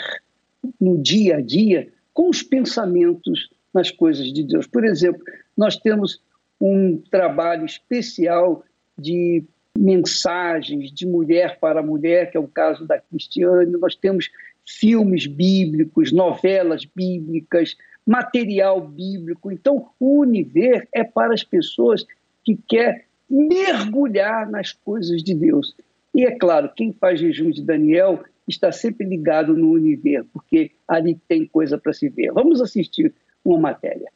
[0.80, 4.66] no dia a dia com os pensamentos nas coisas de Deus.
[4.66, 5.22] Por exemplo,
[5.56, 6.20] nós temos
[6.60, 8.64] um trabalho especial
[8.98, 9.44] de
[9.76, 13.72] mensagens de mulher para mulher, que é o caso da Cristiane.
[13.78, 14.30] Nós temos
[14.66, 17.76] filmes bíblicos, novelas bíblicas,
[18.06, 19.50] material bíblico.
[19.50, 22.06] Então, o universo é para as pessoas
[22.44, 25.74] que quer mergulhar nas coisas de Deus.
[26.14, 31.18] E é claro, quem faz jejum de Daniel está sempre ligado no universo, porque ali
[31.26, 32.32] tem coisa para se ver.
[32.32, 34.10] Vamos assistir uma matéria.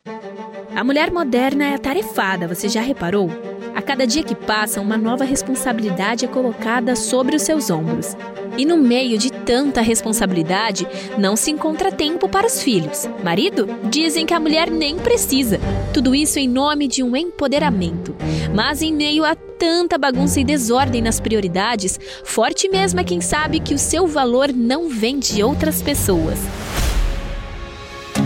[0.74, 3.30] A mulher moderna é atarefada, você já reparou?
[3.74, 8.16] A cada dia que passa, uma nova responsabilidade é colocada sobre os seus ombros.
[8.56, 10.86] E no meio de tanta responsabilidade,
[11.18, 13.06] não se encontra tempo para os filhos.
[13.22, 13.66] Marido?
[13.90, 15.60] Dizem que a mulher nem precisa.
[15.92, 18.16] Tudo isso em nome de um empoderamento.
[18.54, 23.60] Mas em meio a tanta bagunça e desordem nas prioridades, forte mesmo é quem sabe
[23.60, 26.38] que o seu valor não vem de outras pessoas.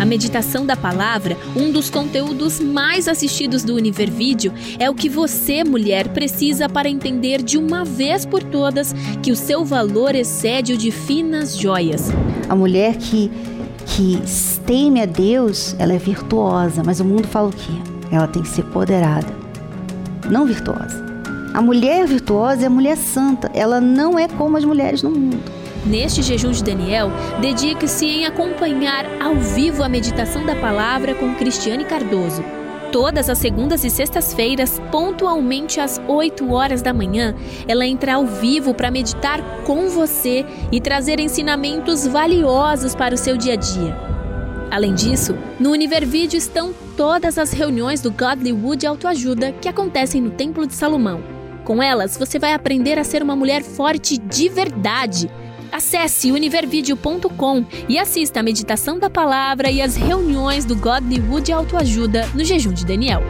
[0.00, 5.62] A meditação da palavra, um dos conteúdos mais assistidos do Univervídeo, é o que você,
[5.62, 10.78] mulher, precisa para entender de uma vez por todas que o seu valor excede o
[10.78, 12.10] de finas joias.
[12.48, 13.30] A mulher que,
[13.84, 14.18] que
[14.64, 17.72] teme a Deus, ela é virtuosa, mas o mundo fala o quê?
[18.10, 19.28] Ela tem que ser poderada,
[20.30, 21.04] não virtuosa.
[21.52, 25.59] A mulher virtuosa é a mulher santa, ela não é como as mulheres no mundo.
[25.84, 31.84] Neste jejum de Daniel, dedique-se em acompanhar ao vivo a meditação da palavra com Cristiane
[31.84, 32.44] Cardoso.
[32.92, 37.34] Todas as segundas e sextas-feiras, pontualmente às 8 horas da manhã,
[37.66, 43.36] ela entra ao vivo para meditar com você e trazer ensinamentos valiosos para o seu
[43.36, 43.96] dia a dia.
[44.70, 50.30] Além disso, no Univervídeo estão todas as reuniões do Godly Wood Autoajuda que acontecem no
[50.30, 51.22] Templo de Salomão.
[51.64, 55.30] Com elas, você vai aprender a ser uma mulher forte de verdade
[55.72, 62.26] Acesse univervideo.com e assista a meditação da palavra e as reuniões do Godly Wood Autoajuda
[62.34, 63.22] no jejum de Daniel.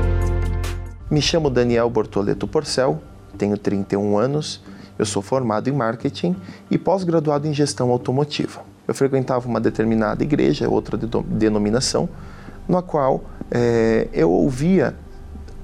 [1.10, 3.02] Me chamo Daniel Bortoleto Porcel,
[3.36, 4.62] tenho 31 anos,
[4.98, 6.34] eu sou formado em marketing
[6.70, 8.62] e pós-graduado em gestão automotiva.
[8.88, 12.08] Eu frequentava uma determinada igreja, outra denominação,
[12.66, 14.96] na qual é, eu ouvia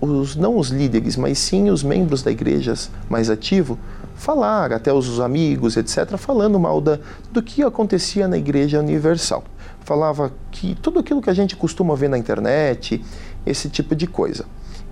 [0.01, 2.75] os, não os líderes, mas sim os membros da igreja
[3.09, 3.79] mais ativo
[4.17, 6.99] falar, até os amigos, etc., falando mal da,
[7.31, 9.45] do que acontecia na Igreja Universal.
[9.81, 13.05] Falava que tudo aquilo que a gente costuma ver na internet,
[13.47, 14.45] esse tipo de coisa.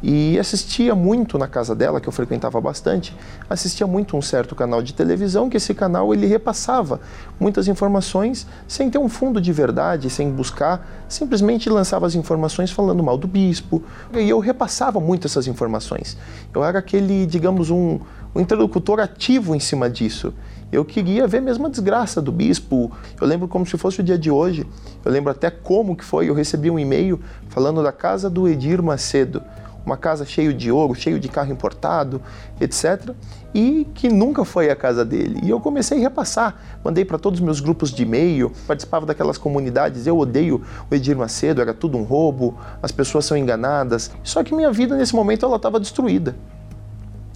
[0.07, 3.17] E assistia muito na casa dela, que eu frequentava bastante,
[3.49, 7.01] assistia muito um certo canal de televisão, que esse canal ele repassava
[7.41, 13.03] muitas informações sem ter um fundo de verdade, sem buscar, simplesmente lançava as informações falando
[13.03, 13.83] mal do bispo.
[14.13, 16.19] E eu repassava muito essas informações.
[16.55, 17.99] Eu era aquele, digamos, um,
[18.35, 20.35] um interlocutor ativo em cima disso.
[20.73, 22.91] Eu queria ver mesmo a desgraça do bispo.
[23.21, 24.67] Eu lembro como se fosse o dia de hoje.
[25.05, 26.29] Eu lembro até como que foi.
[26.29, 29.43] Eu recebi um e-mail falando da casa do Edir Macedo
[29.85, 32.21] uma casa cheia de ouro, cheio de carro importado,
[32.61, 33.11] etc.
[33.55, 35.41] E que nunca foi a casa dele.
[35.43, 39.39] E eu comecei a repassar, mandei para todos os meus grupos de e-mail, participava daquelas
[39.39, 40.07] comunidades.
[40.07, 44.11] Eu odeio o Edir Macedo, era tudo um roubo, as pessoas são enganadas.
[44.23, 46.35] Só que minha vida nesse momento ela estava destruída.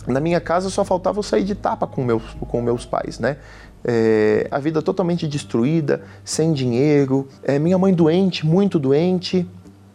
[0.08, 3.36] Na minha casa só faltava eu sair de tapa com meus, com meus pais, né?
[3.84, 9.46] É, a vida totalmente destruída, sem dinheiro, é, minha mãe doente, muito doente,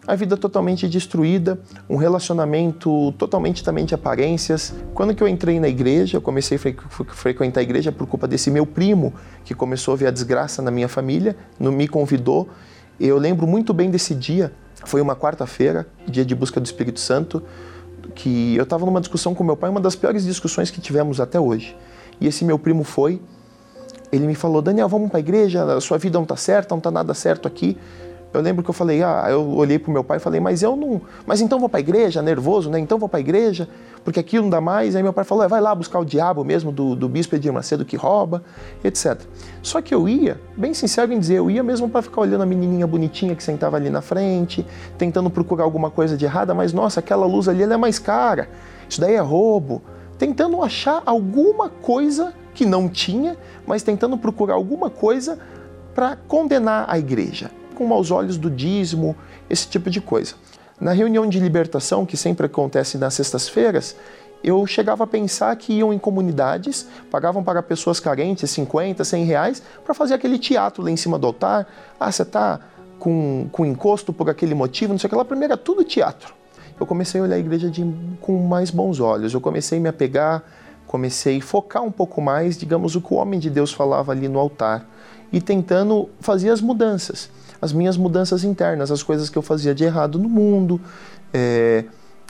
[0.06, 4.74] a vida totalmente destruída, um relacionamento totalmente também de aparências.
[4.94, 6.76] Quando que eu entrei na igreja, eu comecei a fre
[7.08, 9.14] frequentar a igreja por culpa desse meu primo,
[9.46, 12.50] que começou a ver a desgraça na minha família, não me convidou.
[13.00, 14.52] Eu lembro muito bem desse dia,
[14.86, 17.42] foi uma quarta-feira, dia de busca do Espírito Santo,
[18.16, 21.40] que eu estava numa discussão com meu pai, uma das piores discussões que tivemos até
[21.40, 21.76] hoje.
[22.20, 23.22] E esse meu primo foi,
[24.12, 26.78] ele me falou, Daniel, vamos para a igreja, a sua vida não está certa, não
[26.78, 27.78] está nada certo aqui.
[28.34, 30.64] Eu lembro que eu falei, ah, eu olhei para o meu pai e falei, mas
[30.64, 32.80] eu não, mas então vou para a igreja, nervoso, né?
[32.80, 33.70] Então vou para a igreja,
[34.04, 34.96] porque aqui não dá mais.
[34.96, 37.54] Aí meu pai falou, é, vai lá buscar o diabo mesmo do, do bispo Edir
[37.54, 38.44] Macedo que rouba,
[38.84, 39.22] etc.
[39.62, 42.46] Só que eu ia, bem sincero em dizer, eu ia mesmo para ficar olhando a
[42.46, 44.66] menininha bonitinha que sentava ali na frente,
[44.98, 48.50] tentando procurar alguma coisa de errada, mas nossa, aquela luz ali é mais cara,
[48.90, 49.82] isso daí é roubo.
[50.18, 55.38] Tentando achar alguma coisa que não tinha, mas tentando procurar alguma coisa
[55.94, 59.16] para condenar a igreja com maus olhos do dízimo,
[59.50, 60.36] esse tipo de coisa.
[60.80, 63.96] Na reunião de libertação, que sempre acontece nas sextas-feiras,
[64.44, 69.64] eu chegava a pensar que iam em comunidades, pagavam para pessoas carentes 50, 100 reais
[69.86, 71.66] para fazer aquele teatro lá em cima do altar.
[71.98, 72.60] Ah, você está
[73.00, 75.24] com, com encosto por aquele motivo, não sei o que lá.
[75.24, 76.34] Mim era tudo teatro.
[76.78, 77.86] Eu comecei a olhar a igreja de,
[78.20, 79.34] com mais bons olhos.
[79.34, 80.44] Eu comecei a me apegar,
[80.94, 84.28] comecei a focar um pouco mais, digamos, o que o homem de Deus falava ali
[84.28, 84.88] no altar
[85.32, 89.84] e tentando fazer as mudanças, as minhas mudanças internas, as coisas que eu fazia de
[89.84, 90.80] errado no mundo,
[91.34, 91.86] é,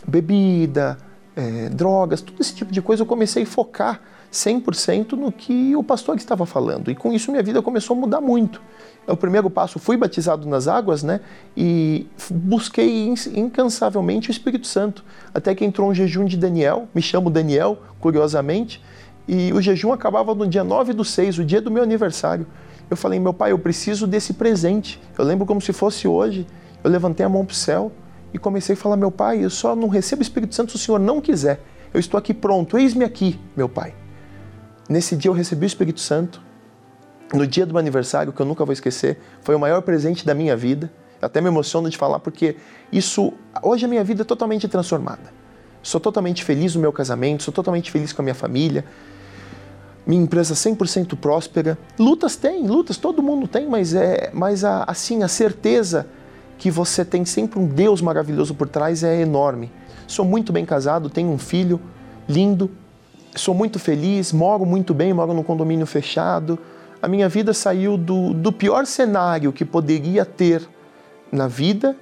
[0.08, 0.98] bebida,
[1.36, 3.02] é, drogas, todo esse tipo de coisa.
[3.02, 4.00] Eu comecei a focar
[4.34, 8.20] 100% no que o pastor estava falando e com isso minha vida começou a mudar
[8.20, 8.60] muito
[9.08, 11.20] o primeiro passo, fui batizado nas águas, né?
[11.58, 15.04] E busquei incansavelmente o Espírito Santo.
[15.34, 18.82] Até que entrou um jejum de Daniel, me chamo Daniel, curiosamente,
[19.28, 22.48] e o jejum acabava no dia 9 do 6, o dia do meu aniversário.
[22.90, 25.02] Eu falei, meu pai, eu preciso desse presente.
[25.18, 26.46] Eu lembro como se fosse hoje.
[26.84, 27.92] Eu levantei a mão para o céu
[28.34, 30.80] e comecei a falar, meu pai, eu só não recebo o Espírito Santo se o
[30.80, 31.62] Senhor não quiser.
[31.94, 34.03] Eu estou aqui pronto, eis-me aqui, meu pai.
[34.88, 36.42] Nesse dia eu recebi o Espírito Santo,
[37.34, 40.34] no dia do meu aniversário, que eu nunca vou esquecer, foi o maior presente da
[40.34, 40.92] minha vida.
[41.22, 42.58] Eu até me emociono de falar porque
[42.92, 45.34] isso, hoje a minha vida é totalmente transformada.
[45.82, 48.86] Sou totalmente feliz no meu casamento, sou totalmente feliz com a minha família.
[50.06, 51.78] Minha empresa 100% próspera.
[51.98, 56.08] Lutas tem, lutas todo mundo tem, mas é, mas a, assim a certeza
[56.58, 59.72] que você tem sempre um Deus maravilhoso por trás é enorme.
[60.08, 61.80] Sou muito bem casado, tenho um filho
[62.28, 62.70] lindo,
[63.36, 66.60] sou muito feliz, moro muito bem, moro num condomínio fechado
[67.04, 70.66] a minha vida saiu do, do pior cenário que poderia ter
[71.30, 71.98] na vida,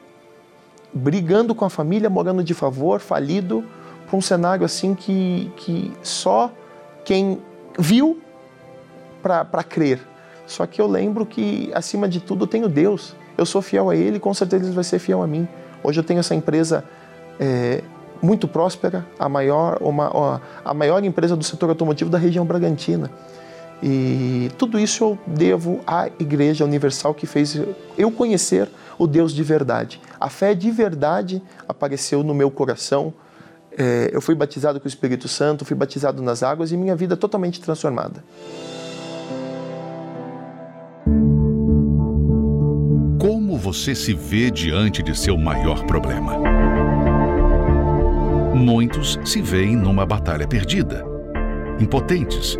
[0.93, 3.65] brigando com a família, morando de favor, falido,
[4.05, 6.51] para um cenário assim que, que só
[7.03, 7.39] quem
[7.79, 8.21] viu
[9.23, 9.99] para crer.
[10.45, 13.15] Só que eu lembro que, acima de tudo, eu tenho Deus.
[13.35, 15.47] Eu sou fiel a Ele com certeza Ele vai ser fiel a mim.
[15.83, 16.83] Hoje eu tenho essa empresa
[17.39, 17.81] é,
[18.21, 23.09] muito próspera, a maior, uma, a maior empresa do setor automotivo da região Bragantina.
[23.83, 27.59] E tudo isso eu devo à Igreja Universal que fez
[27.97, 29.99] eu conhecer o Deus de verdade.
[30.19, 33.11] A fé de verdade apareceu no meu coração.
[33.75, 37.17] É, eu fui batizado com o Espírito Santo, fui batizado nas águas e minha vida
[37.17, 38.23] totalmente transformada.
[43.19, 47.00] Como você se vê diante de seu maior problema?
[48.53, 51.03] Muitos se veem numa batalha perdida,
[51.79, 52.57] impotentes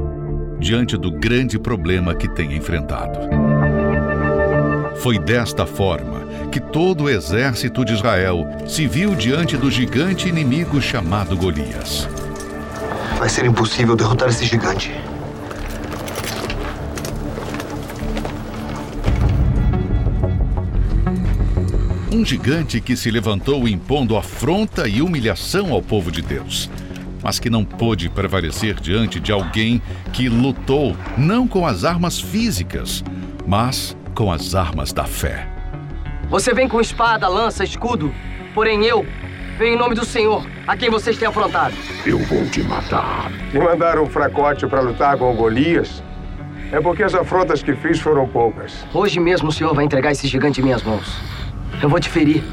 [0.60, 3.20] diante do grande problema que tem enfrentado.
[4.98, 6.22] Foi desta forma
[6.52, 12.08] que todo o exército de Israel se viu diante do gigante inimigo chamado Golias.
[13.18, 14.92] Vai ser impossível derrotar esse gigante.
[22.12, 26.70] Um gigante que se levantou impondo afronta e humilhação ao povo de Deus
[27.24, 29.82] mas que não pôde prevalecer diante de alguém
[30.12, 33.04] que lutou não com as armas físicas,
[33.46, 35.48] mas com as armas da fé.
[36.30, 38.14] Você vem com espada, lança, escudo,
[38.54, 39.06] porém eu
[39.58, 41.76] venho em nome do Senhor, a quem vocês têm afrontado.
[42.06, 43.30] Eu vou te matar.
[43.54, 46.02] Me mandaram um fracote para lutar com Golias?
[46.72, 48.86] É porque as afrontas que fiz foram poucas.
[48.94, 51.20] Hoje mesmo o Senhor vai entregar esse gigante em minhas mãos.
[51.82, 52.44] Eu vou te ferir,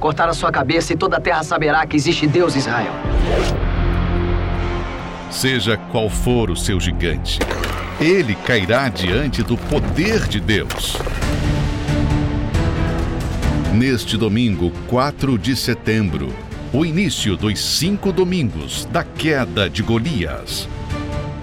[0.00, 2.92] cortar a sua cabeça e toda a terra saberá que existe Deus Israel.
[5.30, 7.38] Seja qual for o seu gigante,
[8.00, 10.96] ele cairá diante do poder de Deus.
[13.72, 16.34] Neste domingo, 4 de setembro,
[16.72, 20.68] o início dos cinco domingos da queda de Golias.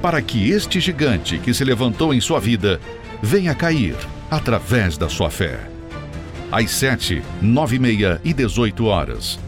[0.02, 2.82] Para que este gigante que se levantou em sua vida
[3.22, 3.96] venha cair
[4.30, 5.79] através da sua fé.
[6.52, 9.40] Às sete, nove e meia e dezoito horas,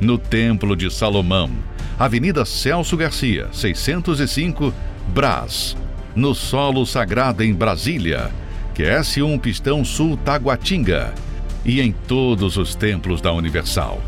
[0.00, 1.50] no Templo de Salomão,
[1.98, 4.72] Avenida Celso Garcia, 605,
[5.08, 5.76] Brás,
[6.16, 8.30] no solo sagrado em Brasília,
[8.74, 11.12] QS1 Pistão Sul Taguatinga
[11.66, 14.00] e em todos os templos da Universal.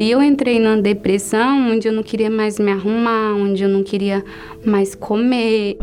[0.00, 4.24] Eu entrei numa depressão onde eu não queria mais me arrumar, onde eu não queria
[4.64, 5.76] mais comer.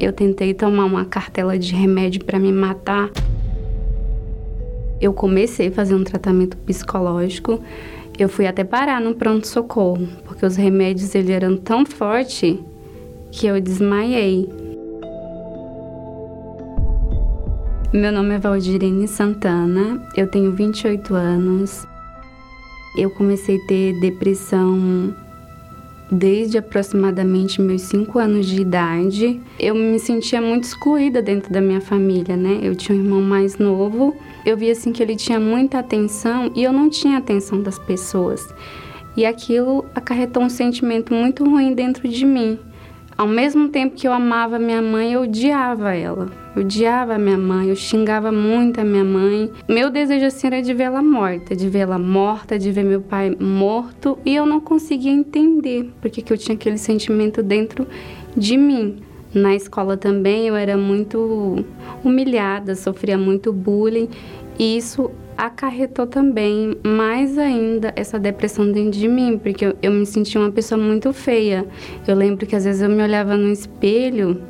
[0.00, 3.10] Eu tentei tomar uma cartela de remédio para me matar
[5.00, 7.58] eu comecei a fazer um tratamento psicológico.
[8.18, 12.58] Eu fui até parar no pronto-socorro, porque os remédios ele eram tão fortes
[13.32, 14.46] que eu desmaiei.
[17.92, 21.86] Meu nome é Valdirene Santana, eu tenho 28 anos.
[22.96, 25.14] Eu comecei a ter depressão
[26.10, 29.40] desde aproximadamente meus 5 anos de idade.
[29.58, 32.58] Eu me sentia muito excluída dentro da minha família, né?
[32.62, 34.16] Eu tinha um irmão mais novo.
[34.44, 38.52] Eu via assim que ele tinha muita atenção e eu não tinha atenção das pessoas.
[39.16, 42.58] E aquilo acarretou um sentimento muito ruim dentro de mim,
[43.20, 46.39] Ao mesmo tempo que eu amava minha mãe, eu odiava ela.
[46.54, 49.50] Eu odiava a minha mãe, eu xingava muito a minha mãe.
[49.68, 54.18] Meu desejo assim era de vê-la morta, de vê-la morta, de ver meu pai morto,
[54.24, 57.86] e eu não conseguia entender porque que eu tinha aquele sentimento dentro
[58.36, 58.96] de mim.
[59.32, 61.64] Na escola também eu era muito
[62.02, 64.08] humilhada, sofria muito bullying,
[64.58, 70.04] e isso acarretou também mais ainda essa depressão dentro de mim, porque eu, eu me
[70.04, 71.64] sentia uma pessoa muito feia.
[72.06, 74.42] Eu lembro que às vezes eu me olhava no espelho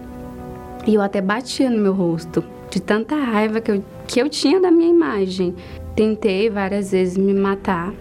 [0.86, 4.60] e eu até batia no meu rosto, de tanta raiva que eu, que eu tinha
[4.60, 5.54] da minha imagem.
[5.94, 7.92] Tentei várias vezes me matar,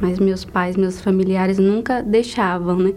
[0.00, 2.94] mas meus pais, meus familiares nunca deixavam, né?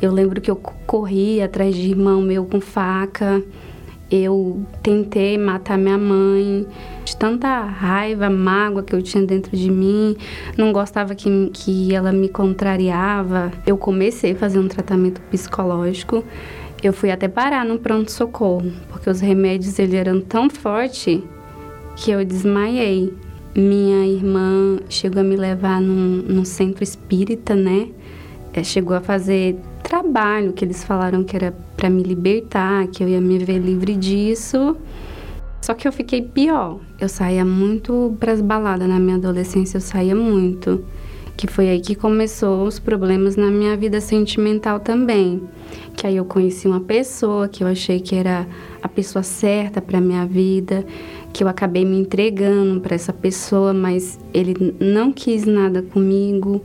[0.00, 3.42] Eu lembro que eu corria atrás de irmão meu com faca.
[4.10, 6.66] Eu tentei matar minha mãe,
[7.04, 10.16] de tanta raiva, mágoa que eu tinha dentro de mim,
[10.56, 13.52] não gostava que, que ela me contrariava.
[13.66, 16.24] Eu comecei a fazer um tratamento psicológico.
[16.82, 21.20] Eu fui até parar no pronto-socorro, porque os remédios ele eram tão fortes
[21.96, 23.12] que eu desmaiei.
[23.54, 27.88] Minha irmã chegou a me levar num, num centro espírita, né?
[28.52, 33.08] É, chegou a fazer trabalho que eles falaram que era para me libertar, que eu
[33.08, 34.76] ia me ver livre disso.
[35.60, 36.78] Só que eu fiquei pior.
[37.00, 40.84] Eu saía muito para as baladas na minha adolescência, eu saía muito.
[41.36, 45.42] Que foi aí que começou os problemas na minha vida sentimental também.
[45.98, 48.46] Que aí eu conheci uma pessoa que eu achei que era
[48.80, 50.86] a pessoa certa para minha vida,
[51.32, 56.62] que eu acabei me entregando para essa pessoa, mas ele não quis nada comigo.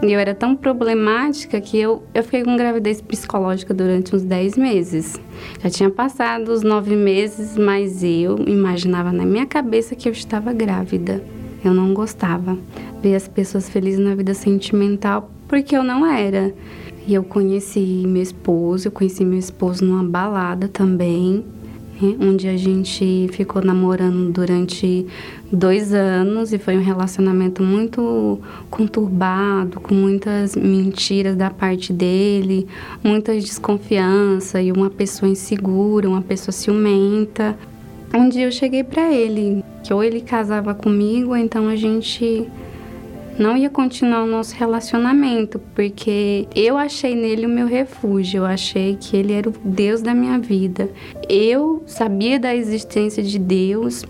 [0.00, 4.56] E eu era tão problemática que eu, eu fiquei com gravidez psicológica durante uns 10
[4.56, 5.20] meses.
[5.60, 10.52] Já tinha passado os nove meses, mas eu imaginava na minha cabeça que eu estava
[10.52, 11.20] grávida.
[11.64, 12.56] Eu não gostava.
[13.02, 16.54] Ver as pessoas felizes na vida sentimental porque eu não era.
[17.10, 21.44] E eu conheci meu esposo, eu conheci meu esposo numa balada também
[22.20, 25.04] onde a gente ficou namorando durante
[25.50, 28.38] dois anos e foi um relacionamento muito
[28.70, 32.68] conturbado, com muitas mentiras da parte dele,
[33.02, 37.58] muita desconfiança e uma pessoa insegura, uma pessoa ciumenta.
[38.14, 42.48] Um dia eu cheguei para ele que ou ele casava comigo, então a gente
[43.40, 48.98] não ia continuar o nosso relacionamento, porque eu achei nele o meu refúgio, eu achei
[49.00, 50.90] que ele era o Deus da minha vida.
[51.26, 54.04] Eu sabia da existência de Deus,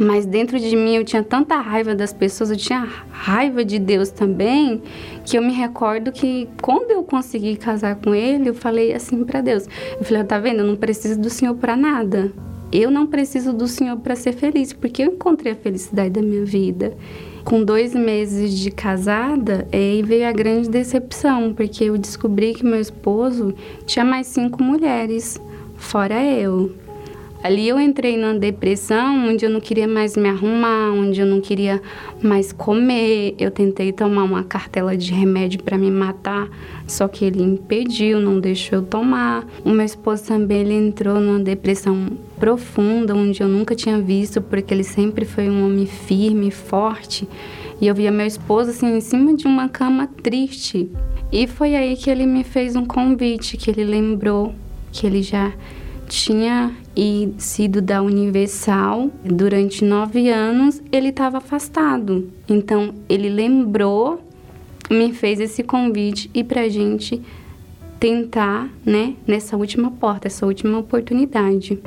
[0.00, 4.10] mas dentro de mim eu tinha tanta raiva das pessoas, eu tinha raiva de Deus
[4.10, 4.82] também,
[5.24, 9.40] que eu me recordo que quando eu consegui casar com ele, eu falei assim para
[9.40, 12.32] Deus, eu falei, tá vendo, eu não preciso do Senhor para nada.
[12.72, 16.44] Eu não preciso do Senhor para ser feliz, porque eu encontrei a felicidade da minha
[16.44, 16.96] vida
[17.44, 22.80] com dois meses de casada, aí veio a grande decepção, porque eu descobri que meu
[22.80, 25.40] esposo tinha mais cinco mulheres,
[25.76, 26.81] fora eu.
[27.42, 31.40] Ali eu entrei numa depressão onde eu não queria mais me arrumar, onde eu não
[31.40, 31.82] queria
[32.22, 33.34] mais comer.
[33.36, 36.48] Eu tentei tomar uma cartela de remédio para me matar,
[36.86, 39.44] só que ele impediu, não deixou eu tomar.
[39.64, 42.06] O meu esposo também ele entrou numa depressão
[42.38, 47.28] profunda, onde eu nunca tinha visto, porque ele sempre foi um homem firme, forte.
[47.80, 50.88] E eu via meu esposo assim em cima de uma cama triste.
[51.32, 54.54] E foi aí que ele me fez um convite, que ele lembrou
[54.92, 55.52] que ele já
[56.08, 62.30] tinha e sido da Universal durante nove anos, ele estava afastado.
[62.48, 64.20] Então, ele lembrou,
[64.90, 67.22] me fez esse convite e para gente
[67.98, 71.78] tentar, né, nessa última porta, essa última oportunidade.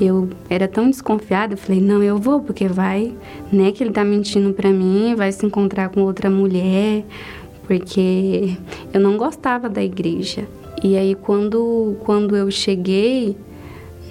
[0.00, 3.14] Eu era tão desconfiada, falei, não, eu vou, porque vai,
[3.52, 7.04] né, que ele tá mentindo para mim, vai se encontrar com outra mulher,
[7.66, 8.56] porque
[8.92, 10.46] eu não gostava da igreja.
[10.82, 13.36] E aí quando quando eu cheguei,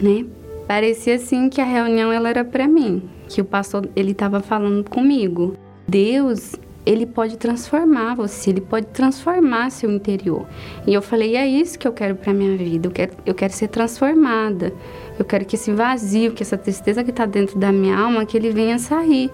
[0.01, 0.25] né,
[0.67, 4.89] parecia assim que a reunião ela era para mim, que o pastor ele estava falando
[4.89, 5.55] comigo.
[5.87, 10.45] Deus, ele pode transformar você, ele pode transformar seu interior.
[10.85, 12.87] E eu falei, é isso que eu quero para minha vida.
[12.87, 14.73] Eu quero, eu quero ser transformada.
[15.17, 18.35] Eu quero que esse vazio, que essa tristeza que está dentro da minha alma, que
[18.35, 19.31] ele venha sair.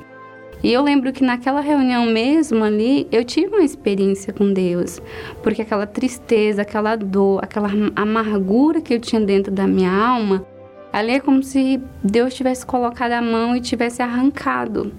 [0.61, 5.01] E eu lembro que naquela reunião mesmo ali, eu tive uma experiência com Deus,
[5.41, 10.45] porque aquela tristeza, aquela dor, aquela amargura que eu tinha dentro da minha alma,
[10.91, 14.91] ali é como se Deus tivesse colocado a mão e tivesse arrancado.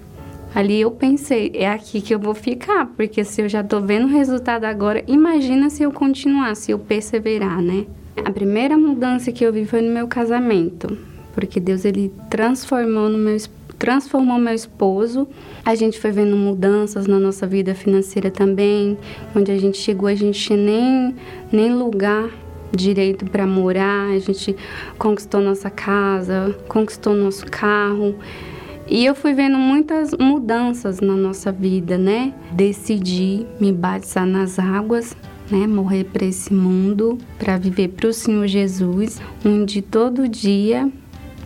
[0.53, 4.05] Ali eu pensei, é aqui que eu vou ficar, porque se eu já tô vendo
[4.05, 7.85] o resultado agora, imagina se eu continuar, se eu perseverar, né?
[8.25, 10.97] A primeira mudança que eu vi foi no meu casamento,
[11.33, 13.35] porque Deus ele transformou no meu
[13.81, 15.27] transformou meu esposo.
[15.65, 18.95] A gente foi vendo mudanças na nossa vida financeira também.
[19.35, 21.15] Onde a gente chegou, a gente nem,
[21.51, 22.29] nem lugar
[22.71, 24.11] direito para morar.
[24.11, 24.55] A gente
[24.99, 28.15] conquistou nossa casa, conquistou nosso carro.
[28.87, 32.35] E eu fui vendo muitas mudanças na nossa vida, né?
[32.51, 35.17] Decidi me batizar nas águas,
[35.49, 35.65] né?
[35.65, 40.87] Morrer para esse mundo, para viver para o Senhor Jesus, onde todo dia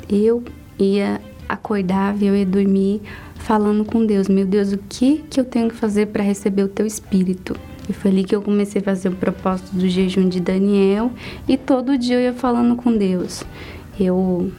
[0.09, 0.43] eu
[0.77, 3.01] ia acordar, eu ia dormir
[3.35, 6.67] falando com Deus, meu Deus, o que que eu tenho que fazer para receber o
[6.67, 7.55] teu espírito?
[7.87, 11.11] E foi ali que eu comecei a fazer o propósito do jejum de Daniel
[11.47, 13.43] e todo dia eu ia falando com Deus.
[13.99, 14.51] Eu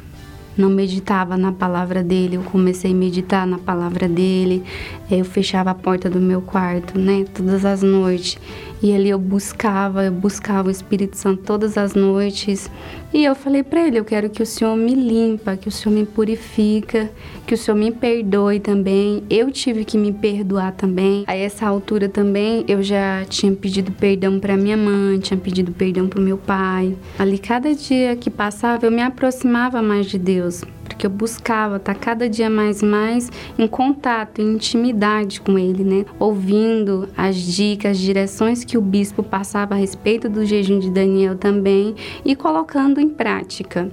[0.56, 4.62] não meditava na palavra dele, eu comecei a meditar na palavra dele.
[5.10, 8.38] Eu fechava a porta do meu quarto, né, todas as noites.
[8.86, 12.70] E ali eu buscava, eu buscava o Espírito Santo todas as noites.
[13.12, 15.92] E eu falei para ele, eu quero que o Senhor me limpa, que o Senhor
[15.92, 17.10] me purifica,
[17.44, 19.24] que o Senhor me perdoe também.
[19.28, 21.24] Eu tive que me perdoar também.
[21.26, 26.06] A essa altura também eu já tinha pedido perdão para minha mãe, tinha pedido perdão
[26.06, 26.96] para o meu pai.
[27.18, 31.94] Ali cada dia que passava eu me aproximava mais de Deus, porque eu buscava estar
[31.94, 36.06] tá cada dia mais mais em contato, em intimidade com ele, né?
[36.18, 41.36] Ouvindo as dicas, as direções que o bispo passava a respeito do jejum de Daniel
[41.36, 43.90] também e colocando em prática.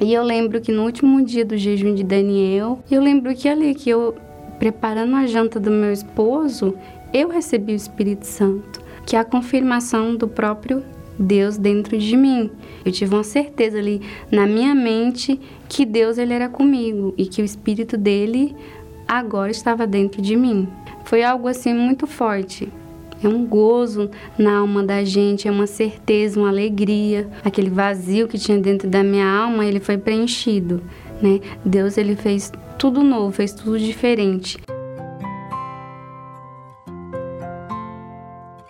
[0.00, 3.74] E eu lembro que no último dia do jejum de Daniel, eu lembro que ali
[3.74, 4.14] que eu
[4.58, 6.74] preparando a janta do meu esposo,
[7.12, 10.82] eu recebi o Espírito Santo, que é a confirmação do próprio
[11.18, 12.50] Deus dentro de mim.
[12.84, 17.42] Eu tive uma certeza ali na minha mente que Deus ele era comigo e que
[17.42, 18.54] o espírito dele
[19.06, 20.68] agora estava dentro de mim.
[21.04, 22.68] Foi algo assim muito forte.
[23.22, 27.28] É um gozo na alma da gente, é uma certeza, uma alegria.
[27.44, 30.82] Aquele vazio que tinha dentro da minha alma, ele foi preenchido,
[31.22, 31.40] né?
[31.64, 34.58] Deus ele fez tudo novo, fez tudo diferente.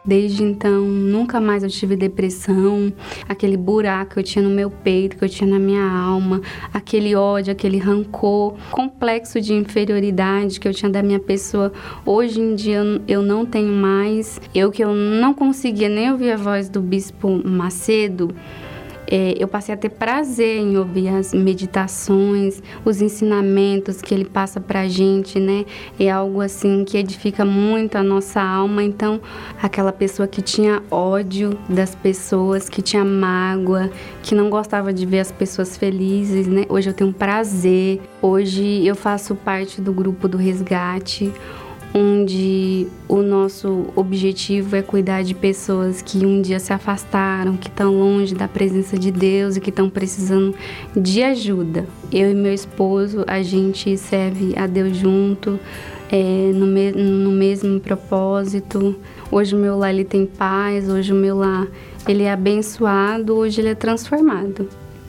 [0.06, 2.92] Desde então, nunca mais eu tive depressão,
[3.28, 6.40] aquele buraco que eu tinha no meu peito, que eu tinha na minha alma,
[6.72, 11.72] aquele ódio, aquele rancor, complexo de inferioridade que eu tinha da minha pessoa.
[12.04, 14.40] Hoje em dia eu não tenho mais.
[14.54, 18.34] Eu que eu não conseguia nem ouvir a voz do bispo Macedo,
[19.08, 24.60] é, eu passei a ter prazer em ouvir as meditações, os ensinamentos que ele passa
[24.60, 25.64] para a gente, né?
[25.98, 28.82] É algo assim que edifica muito a nossa alma.
[28.82, 29.20] Então,
[29.62, 33.90] aquela pessoa que tinha ódio das pessoas, que tinha mágoa,
[34.22, 36.64] que não gostava de ver as pessoas felizes, né?
[36.68, 38.00] Hoje eu tenho prazer.
[38.20, 41.32] Hoje eu faço parte do grupo do resgate
[41.98, 47.98] onde o nosso objetivo é cuidar de pessoas que um dia se afastaram, que estão
[47.98, 50.54] longe da presença de Deus e que estão precisando
[50.94, 51.86] de ajuda.
[52.12, 55.58] Eu e meu esposo, a gente serve a Deus junto,
[56.12, 58.94] é, no, me no mesmo propósito.
[59.32, 61.66] Hoje o meu lar ele tem paz, hoje o meu lar
[62.06, 64.68] ele é abençoado, hoje ele é transformado.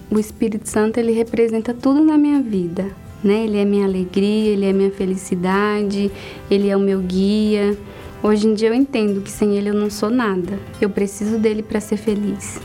[0.09, 3.43] O Espírito Santo ele representa tudo na minha vida né?
[3.43, 6.11] Ele é minha alegria, ele é minha felicidade,
[6.49, 7.77] ele é o meu guia.
[8.21, 10.59] Hoje em dia eu entendo que sem ele eu não sou nada.
[10.81, 12.59] Eu preciso dele para ser feliz.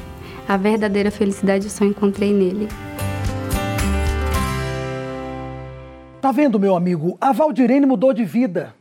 [0.48, 2.68] A verdadeira felicidade eu só encontrei nele.
[6.20, 7.18] Tá vendo, meu amigo?
[7.20, 8.74] A Valdirene mudou de vida.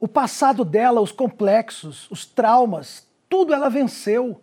[0.00, 4.40] O passado dela, os complexos, os traumas, tudo ela venceu.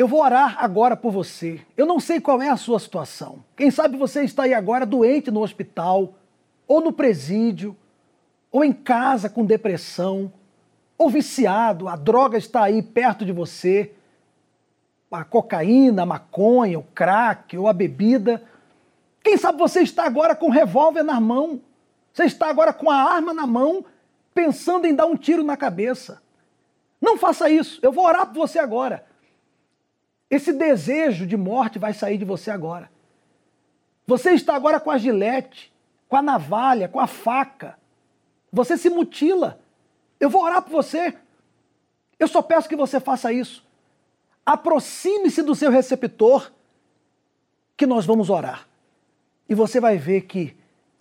[0.00, 1.60] Eu vou orar agora por você.
[1.76, 3.44] Eu não sei qual é a sua situação.
[3.54, 6.14] Quem sabe você está aí agora doente no hospital,
[6.66, 7.76] ou no presídio,
[8.50, 10.32] ou em casa com depressão,
[10.96, 13.92] ou viciado, a droga está aí perto de você.
[15.10, 18.42] A cocaína, a maconha, o crack ou a bebida.
[19.22, 21.60] Quem sabe você está agora com um revólver na mão.
[22.10, 23.84] Você está agora com a arma na mão,
[24.34, 26.22] pensando em dar um tiro na cabeça.
[26.98, 27.78] Não faça isso.
[27.82, 29.09] Eu vou orar por você agora.
[30.30, 32.88] Esse desejo de morte vai sair de você agora.
[34.06, 35.72] Você está agora com a gilete,
[36.08, 37.76] com a navalha, com a faca.
[38.52, 39.60] Você se mutila.
[40.20, 41.16] Eu vou orar por você.
[42.18, 43.64] Eu só peço que você faça isso.
[44.44, 46.52] Aproxime-se do seu receptor,
[47.76, 48.68] que nós vamos orar.
[49.48, 50.56] E você vai ver que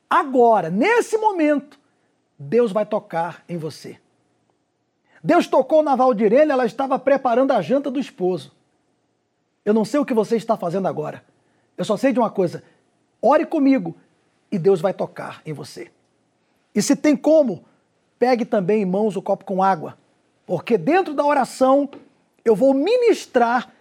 [0.09, 1.79] agora, nesse momento,
[2.37, 3.99] Deus vai tocar em você.
[5.23, 8.58] Deus tocou na Valdirene, ela estava preparando a janta do esposo.
[9.69, 11.23] Eu não sei o que você está fazendo agora.
[11.77, 12.63] Eu só sei de uma coisa:
[13.21, 13.95] ore comigo
[14.51, 15.91] e Deus vai tocar em você.
[16.73, 17.63] E se tem como,
[18.17, 19.95] pegue também em mãos o copo com água,
[20.43, 21.87] porque dentro da oração
[22.43, 23.71] eu vou ministrar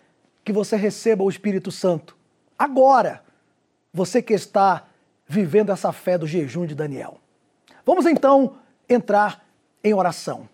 [0.45, 2.15] que você receba o Espírito Santo.
[2.59, 3.25] Agora,
[3.91, 4.85] você que está
[5.27, 7.19] vivendo essa fé do jejum de Daniel.
[7.87, 9.43] Vamos então entrar
[9.83, 10.51] em oração.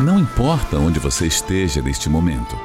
[0.00, 2.56] Não importa onde você esteja neste momento.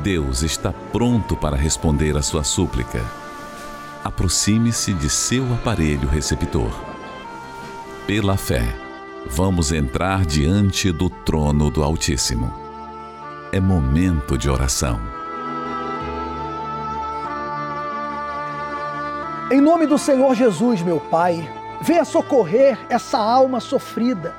[0.00, 3.04] Deus está pronto para responder a sua súplica.
[4.04, 6.70] Aproxime-se de seu aparelho receptor.
[8.06, 8.62] Pela fé,
[9.28, 12.52] vamos entrar diante do trono do Altíssimo.
[13.50, 15.00] É momento de oração.
[19.50, 24.32] Em nome do Senhor Jesus, meu Pai, venha socorrer essa alma sofrida,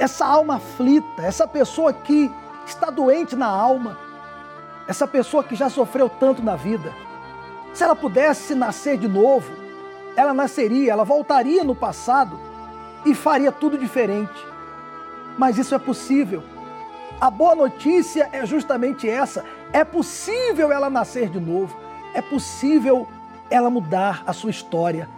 [0.00, 2.28] essa alma aflita, essa pessoa que
[2.66, 3.96] está doente na alma,
[4.88, 6.92] essa pessoa que já sofreu tanto na vida.
[7.72, 9.48] Se ela pudesse nascer de novo,
[10.16, 12.38] ela nasceria, ela voltaria no passado
[13.06, 14.44] e faria tudo diferente.
[15.38, 16.42] Mas isso é possível.
[17.20, 21.78] A boa notícia é justamente essa: é possível ela nascer de novo,
[22.12, 23.06] é possível
[23.48, 25.08] ela mudar a sua história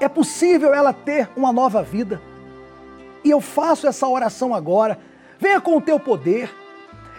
[0.00, 2.20] é possível ela ter uma nova vida.
[3.22, 4.98] E eu faço essa oração agora.
[5.38, 6.50] Venha com o teu poder.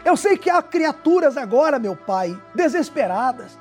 [0.04, 3.58] Eu sei que há criaturas agora, meu Pai, desesperadas.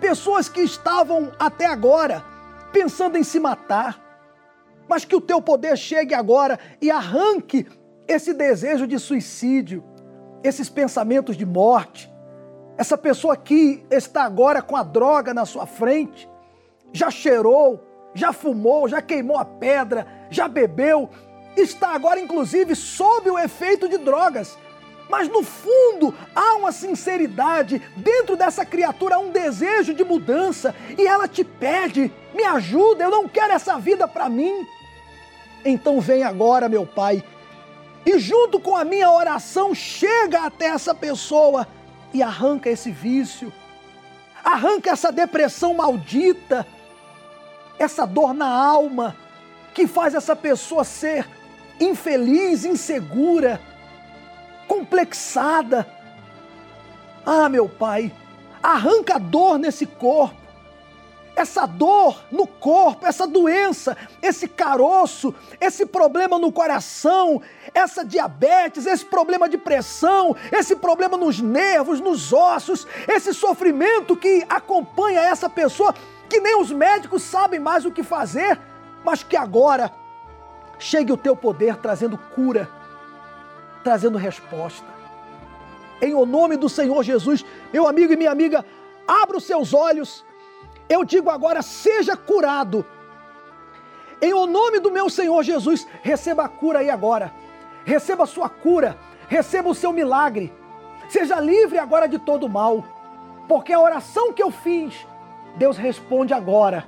[0.00, 2.24] Pessoas que estavam até agora
[2.72, 4.00] pensando em se matar.
[4.88, 7.66] Mas que o teu poder chegue agora e arranque
[8.06, 9.84] esse desejo de suicídio,
[10.42, 12.10] esses pensamentos de morte.
[12.76, 16.28] Essa pessoa que está agora com a droga na sua frente,
[16.92, 21.08] já cheirou, já fumou, já queimou a pedra, já bebeu,
[21.56, 24.56] está agora inclusive sob o efeito de drogas.
[25.08, 31.06] Mas no fundo há uma sinceridade, dentro dessa criatura há um desejo de mudança e
[31.06, 34.66] ela te pede: me ajuda, eu não quero essa vida para mim.
[35.64, 37.24] Então vem agora, meu Pai,
[38.04, 41.66] e junto com a minha oração chega até essa pessoa
[42.12, 43.52] e arranca esse vício,
[44.44, 46.66] arranca essa depressão maldita
[47.78, 49.16] essa dor na alma
[49.72, 51.26] que faz essa pessoa ser
[51.80, 53.60] infeliz, insegura,
[54.66, 55.86] complexada.
[57.24, 58.12] Ah, meu Pai,
[58.62, 60.36] arranca a dor nesse corpo,
[61.36, 67.40] essa dor no corpo, essa doença, esse caroço, esse problema no coração,
[67.72, 74.44] essa diabetes, esse problema de pressão, esse problema nos nervos, nos ossos, esse sofrimento que
[74.48, 75.94] acompanha essa pessoa
[76.28, 78.58] que nem os médicos sabem mais o que fazer,
[79.04, 79.92] mas que agora
[80.78, 82.68] chegue o teu poder trazendo cura,
[83.82, 84.86] trazendo resposta.
[86.00, 88.64] Em o nome do Senhor Jesus, meu amigo e minha amiga,
[89.06, 90.24] abra os seus olhos.
[90.88, 92.86] Eu digo agora, seja curado.
[94.20, 97.32] Em o nome do meu Senhor Jesus, receba a cura aí agora.
[97.84, 98.98] Receba a sua cura,
[99.28, 100.52] receba o seu milagre.
[101.08, 102.84] Seja livre agora de todo mal,
[103.48, 105.06] porque a oração que eu fiz
[105.58, 106.84] Deus responde agora.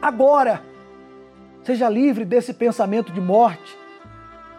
[0.00, 0.62] Agora.
[1.62, 3.78] Seja livre desse pensamento de morte,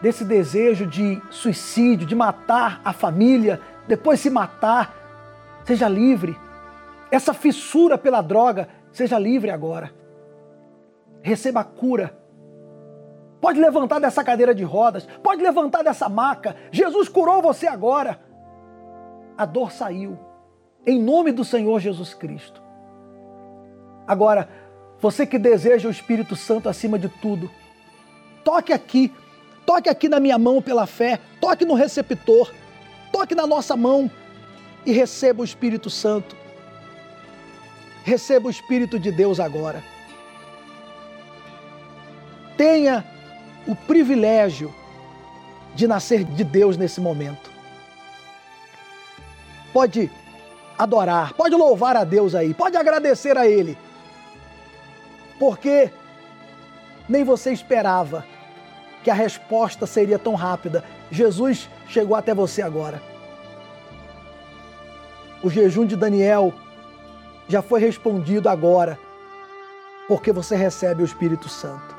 [0.01, 4.93] desse desejo de suicídio, de matar a família, depois se matar.
[5.65, 6.37] Seja livre.
[7.09, 9.91] Essa fissura pela droga, seja livre agora.
[11.23, 12.15] Receba a cura.
[13.41, 16.55] Pode levantar dessa cadeira de rodas, pode levantar dessa maca.
[16.71, 18.19] Jesus curou você agora.
[19.35, 20.19] A dor saiu.
[20.85, 22.61] Em nome do Senhor Jesus Cristo.
[24.11, 24.49] Agora,
[24.99, 27.49] você que deseja o Espírito Santo acima de tudo,
[28.43, 29.09] toque aqui,
[29.65, 32.51] toque aqui na minha mão pela fé, toque no receptor,
[33.09, 34.11] toque na nossa mão
[34.85, 36.35] e receba o Espírito Santo.
[38.03, 39.81] Receba o Espírito de Deus agora.
[42.57, 43.05] Tenha
[43.65, 44.75] o privilégio
[45.73, 47.49] de nascer de Deus nesse momento.
[49.71, 50.11] Pode
[50.77, 53.77] adorar, pode louvar a Deus aí, pode agradecer a Ele
[55.41, 55.91] porque
[57.09, 58.23] nem você esperava
[59.03, 60.83] que a resposta seria tão rápida.
[61.09, 63.01] Jesus chegou até você agora.
[65.41, 66.53] O jejum de Daniel
[67.47, 68.99] já foi respondido agora,
[70.07, 71.95] porque você recebe o Espírito Santo.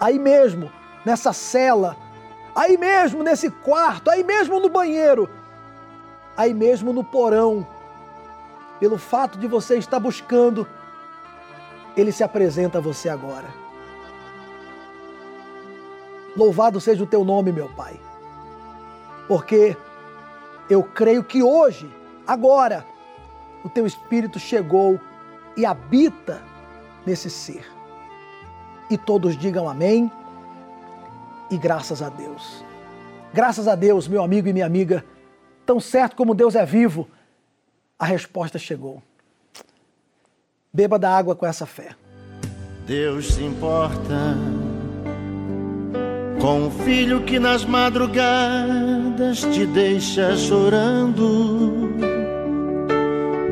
[0.00, 0.72] Aí mesmo,
[1.04, 1.96] nessa cela,
[2.56, 5.30] aí mesmo nesse quarto, aí mesmo no banheiro,
[6.36, 7.64] aí mesmo no porão,
[8.80, 10.66] pelo fato de você estar buscando
[11.96, 13.48] ele se apresenta a você agora.
[16.36, 17.98] Louvado seja o teu nome, meu Pai,
[19.28, 19.76] porque
[20.68, 21.88] eu creio que hoje,
[22.26, 22.84] agora,
[23.62, 25.00] o teu Espírito chegou
[25.56, 26.42] e habita
[27.06, 27.64] nesse ser.
[28.90, 30.10] E todos digam amém
[31.50, 32.64] e graças a Deus.
[33.32, 35.04] Graças a Deus, meu amigo e minha amiga,
[35.64, 37.08] tão certo como Deus é vivo,
[37.98, 39.02] a resposta chegou.
[40.74, 41.90] Beba da água com essa fé.
[42.84, 44.36] Deus se importa
[46.40, 51.94] com o filho que nas madrugadas te deixa chorando.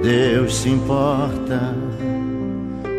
[0.03, 1.77] Deus se importa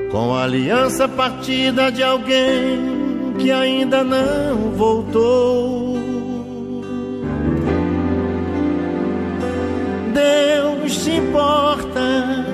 [0.10, 5.98] com a aliança partida de alguém que ainda não voltou.
[10.14, 12.54] Deus se importa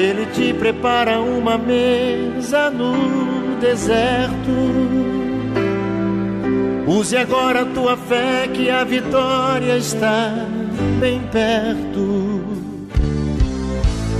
[0.00, 4.50] Ele te prepara uma mesa no deserto.
[6.88, 10.30] Use agora a tua fé que a vitória está
[10.98, 12.40] bem perto.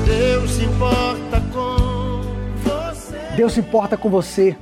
[0.04, 2.20] Deus se importa com
[2.62, 3.18] você.
[3.34, 4.58] Deus se importa com você.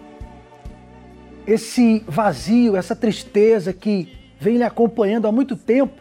[1.45, 6.01] Esse vazio, essa tristeza que vem lhe acompanhando há muito tempo,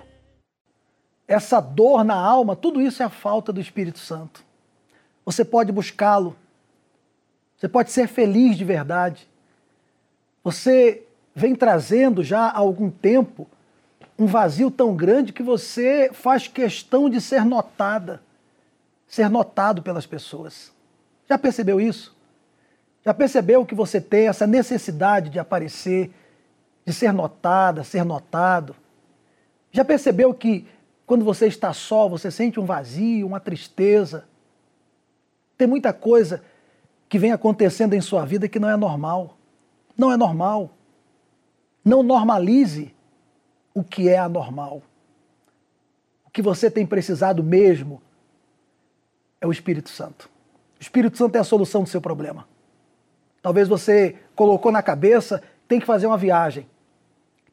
[1.27, 4.45] essa dor na alma, tudo isso é a falta do Espírito Santo.
[5.27, 6.37] Você pode buscá-lo.
[7.57, 9.27] Você pode ser feliz de verdade.
[10.41, 11.03] Você
[11.35, 13.45] vem trazendo já há algum tempo
[14.17, 18.21] um vazio tão grande que você faz questão de ser notada,
[19.05, 20.71] ser notado pelas pessoas.
[21.27, 22.15] Já percebeu isso?
[23.03, 26.09] Já percebeu que você tem essa necessidade de aparecer,
[26.85, 28.73] de ser notada, ser notado?
[29.73, 30.65] Já percebeu que
[31.05, 34.23] quando você está só, você sente um vazio, uma tristeza?
[35.57, 36.43] Tem muita coisa
[37.09, 39.37] que vem acontecendo em sua vida que não é normal.
[39.97, 40.69] Não é normal.
[41.83, 42.93] Não normalize
[43.73, 44.81] o que é anormal.
[46.25, 48.01] O que você tem precisado mesmo
[49.39, 50.29] é o Espírito Santo.
[50.79, 52.47] O Espírito Santo é a solução do seu problema.
[53.41, 56.67] Talvez você colocou na cabeça, tem que fazer uma viagem,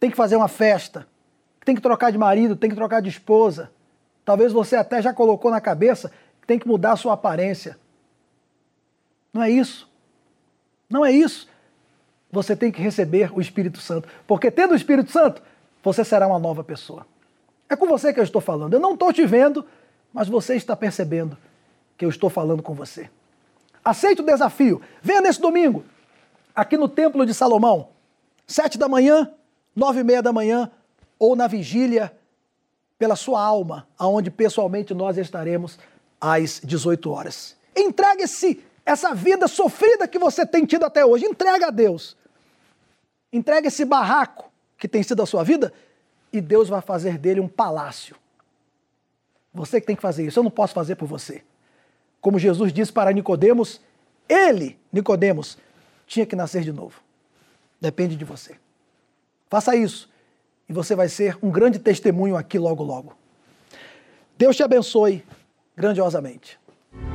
[0.00, 1.06] tem que fazer uma festa,
[1.64, 3.70] tem que trocar de marido, tem que trocar de esposa.
[4.24, 7.78] Talvez você até já colocou na cabeça que tem que mudar a sua aparência.
[9.34, 9.90] Não é isso.
[10.88, 11.48] Não é isso.
[12.30, 14.08] Você tem que receber o Espírito Santo.
[14.28, 15.42] Porque tendo o Espírito Santo,
[15.82, 17.04] você será uma nova pessoa.
[17.68, 18.74] É com você que eu estou falando.
[18.74, 19.66] Eu não estou te vendo,
[20.12, 21.36] mas você está percebendo
[21.98, 23.10] que eu estou falando com você.
[23.84, 24.80] Aceite o desafio.
[25.02, 25.84] Venha nesse domingo,
[26.54, 27.88] aqui no Templo de Salomão,
[28.46, 29.30] sete da manhã,
[29.74, 30.70] nove e meia da manhã,
[31.18, 32.16] ou na vigília
[32.98, 35.78] pela sua alma, aonde pessoalmente nós estaremos
[36.20, 37.56] às 18 horas.
[37.76, 42.16] Entregue-se essa vida sofrida que você tem tido até hoje, entrega a Deus.
[43.32, 45.72] Entrega esse barraco que tem sido a sua vida
[46.32, 48.16] e Deus vai fazer dele um palácio.
[49.52, 51.42] Você que tem que fazer isso, eu não posso fazer por você.
[52.20, 53.80] Como Jesus disse para Nicodemos,
[54.28, 55.58] ele, Nicodemos,
[56.06, 57.00] tinha que nascer de novo.
[57.80, 58.56] Depende de você.
[59.48, 60.10] Faça isso
[60.68, 63.16] e você vai ser um grande testemunho aqui logo logo.
[64.36, 65.24] Deus te abençoe
[65.76, 66.58] grandiosamente.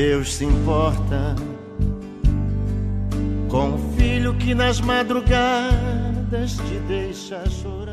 [0.00, 1.36] Deus se importa
[3.50, 7.89] com o filho que nas madrugadas te deixa chorar.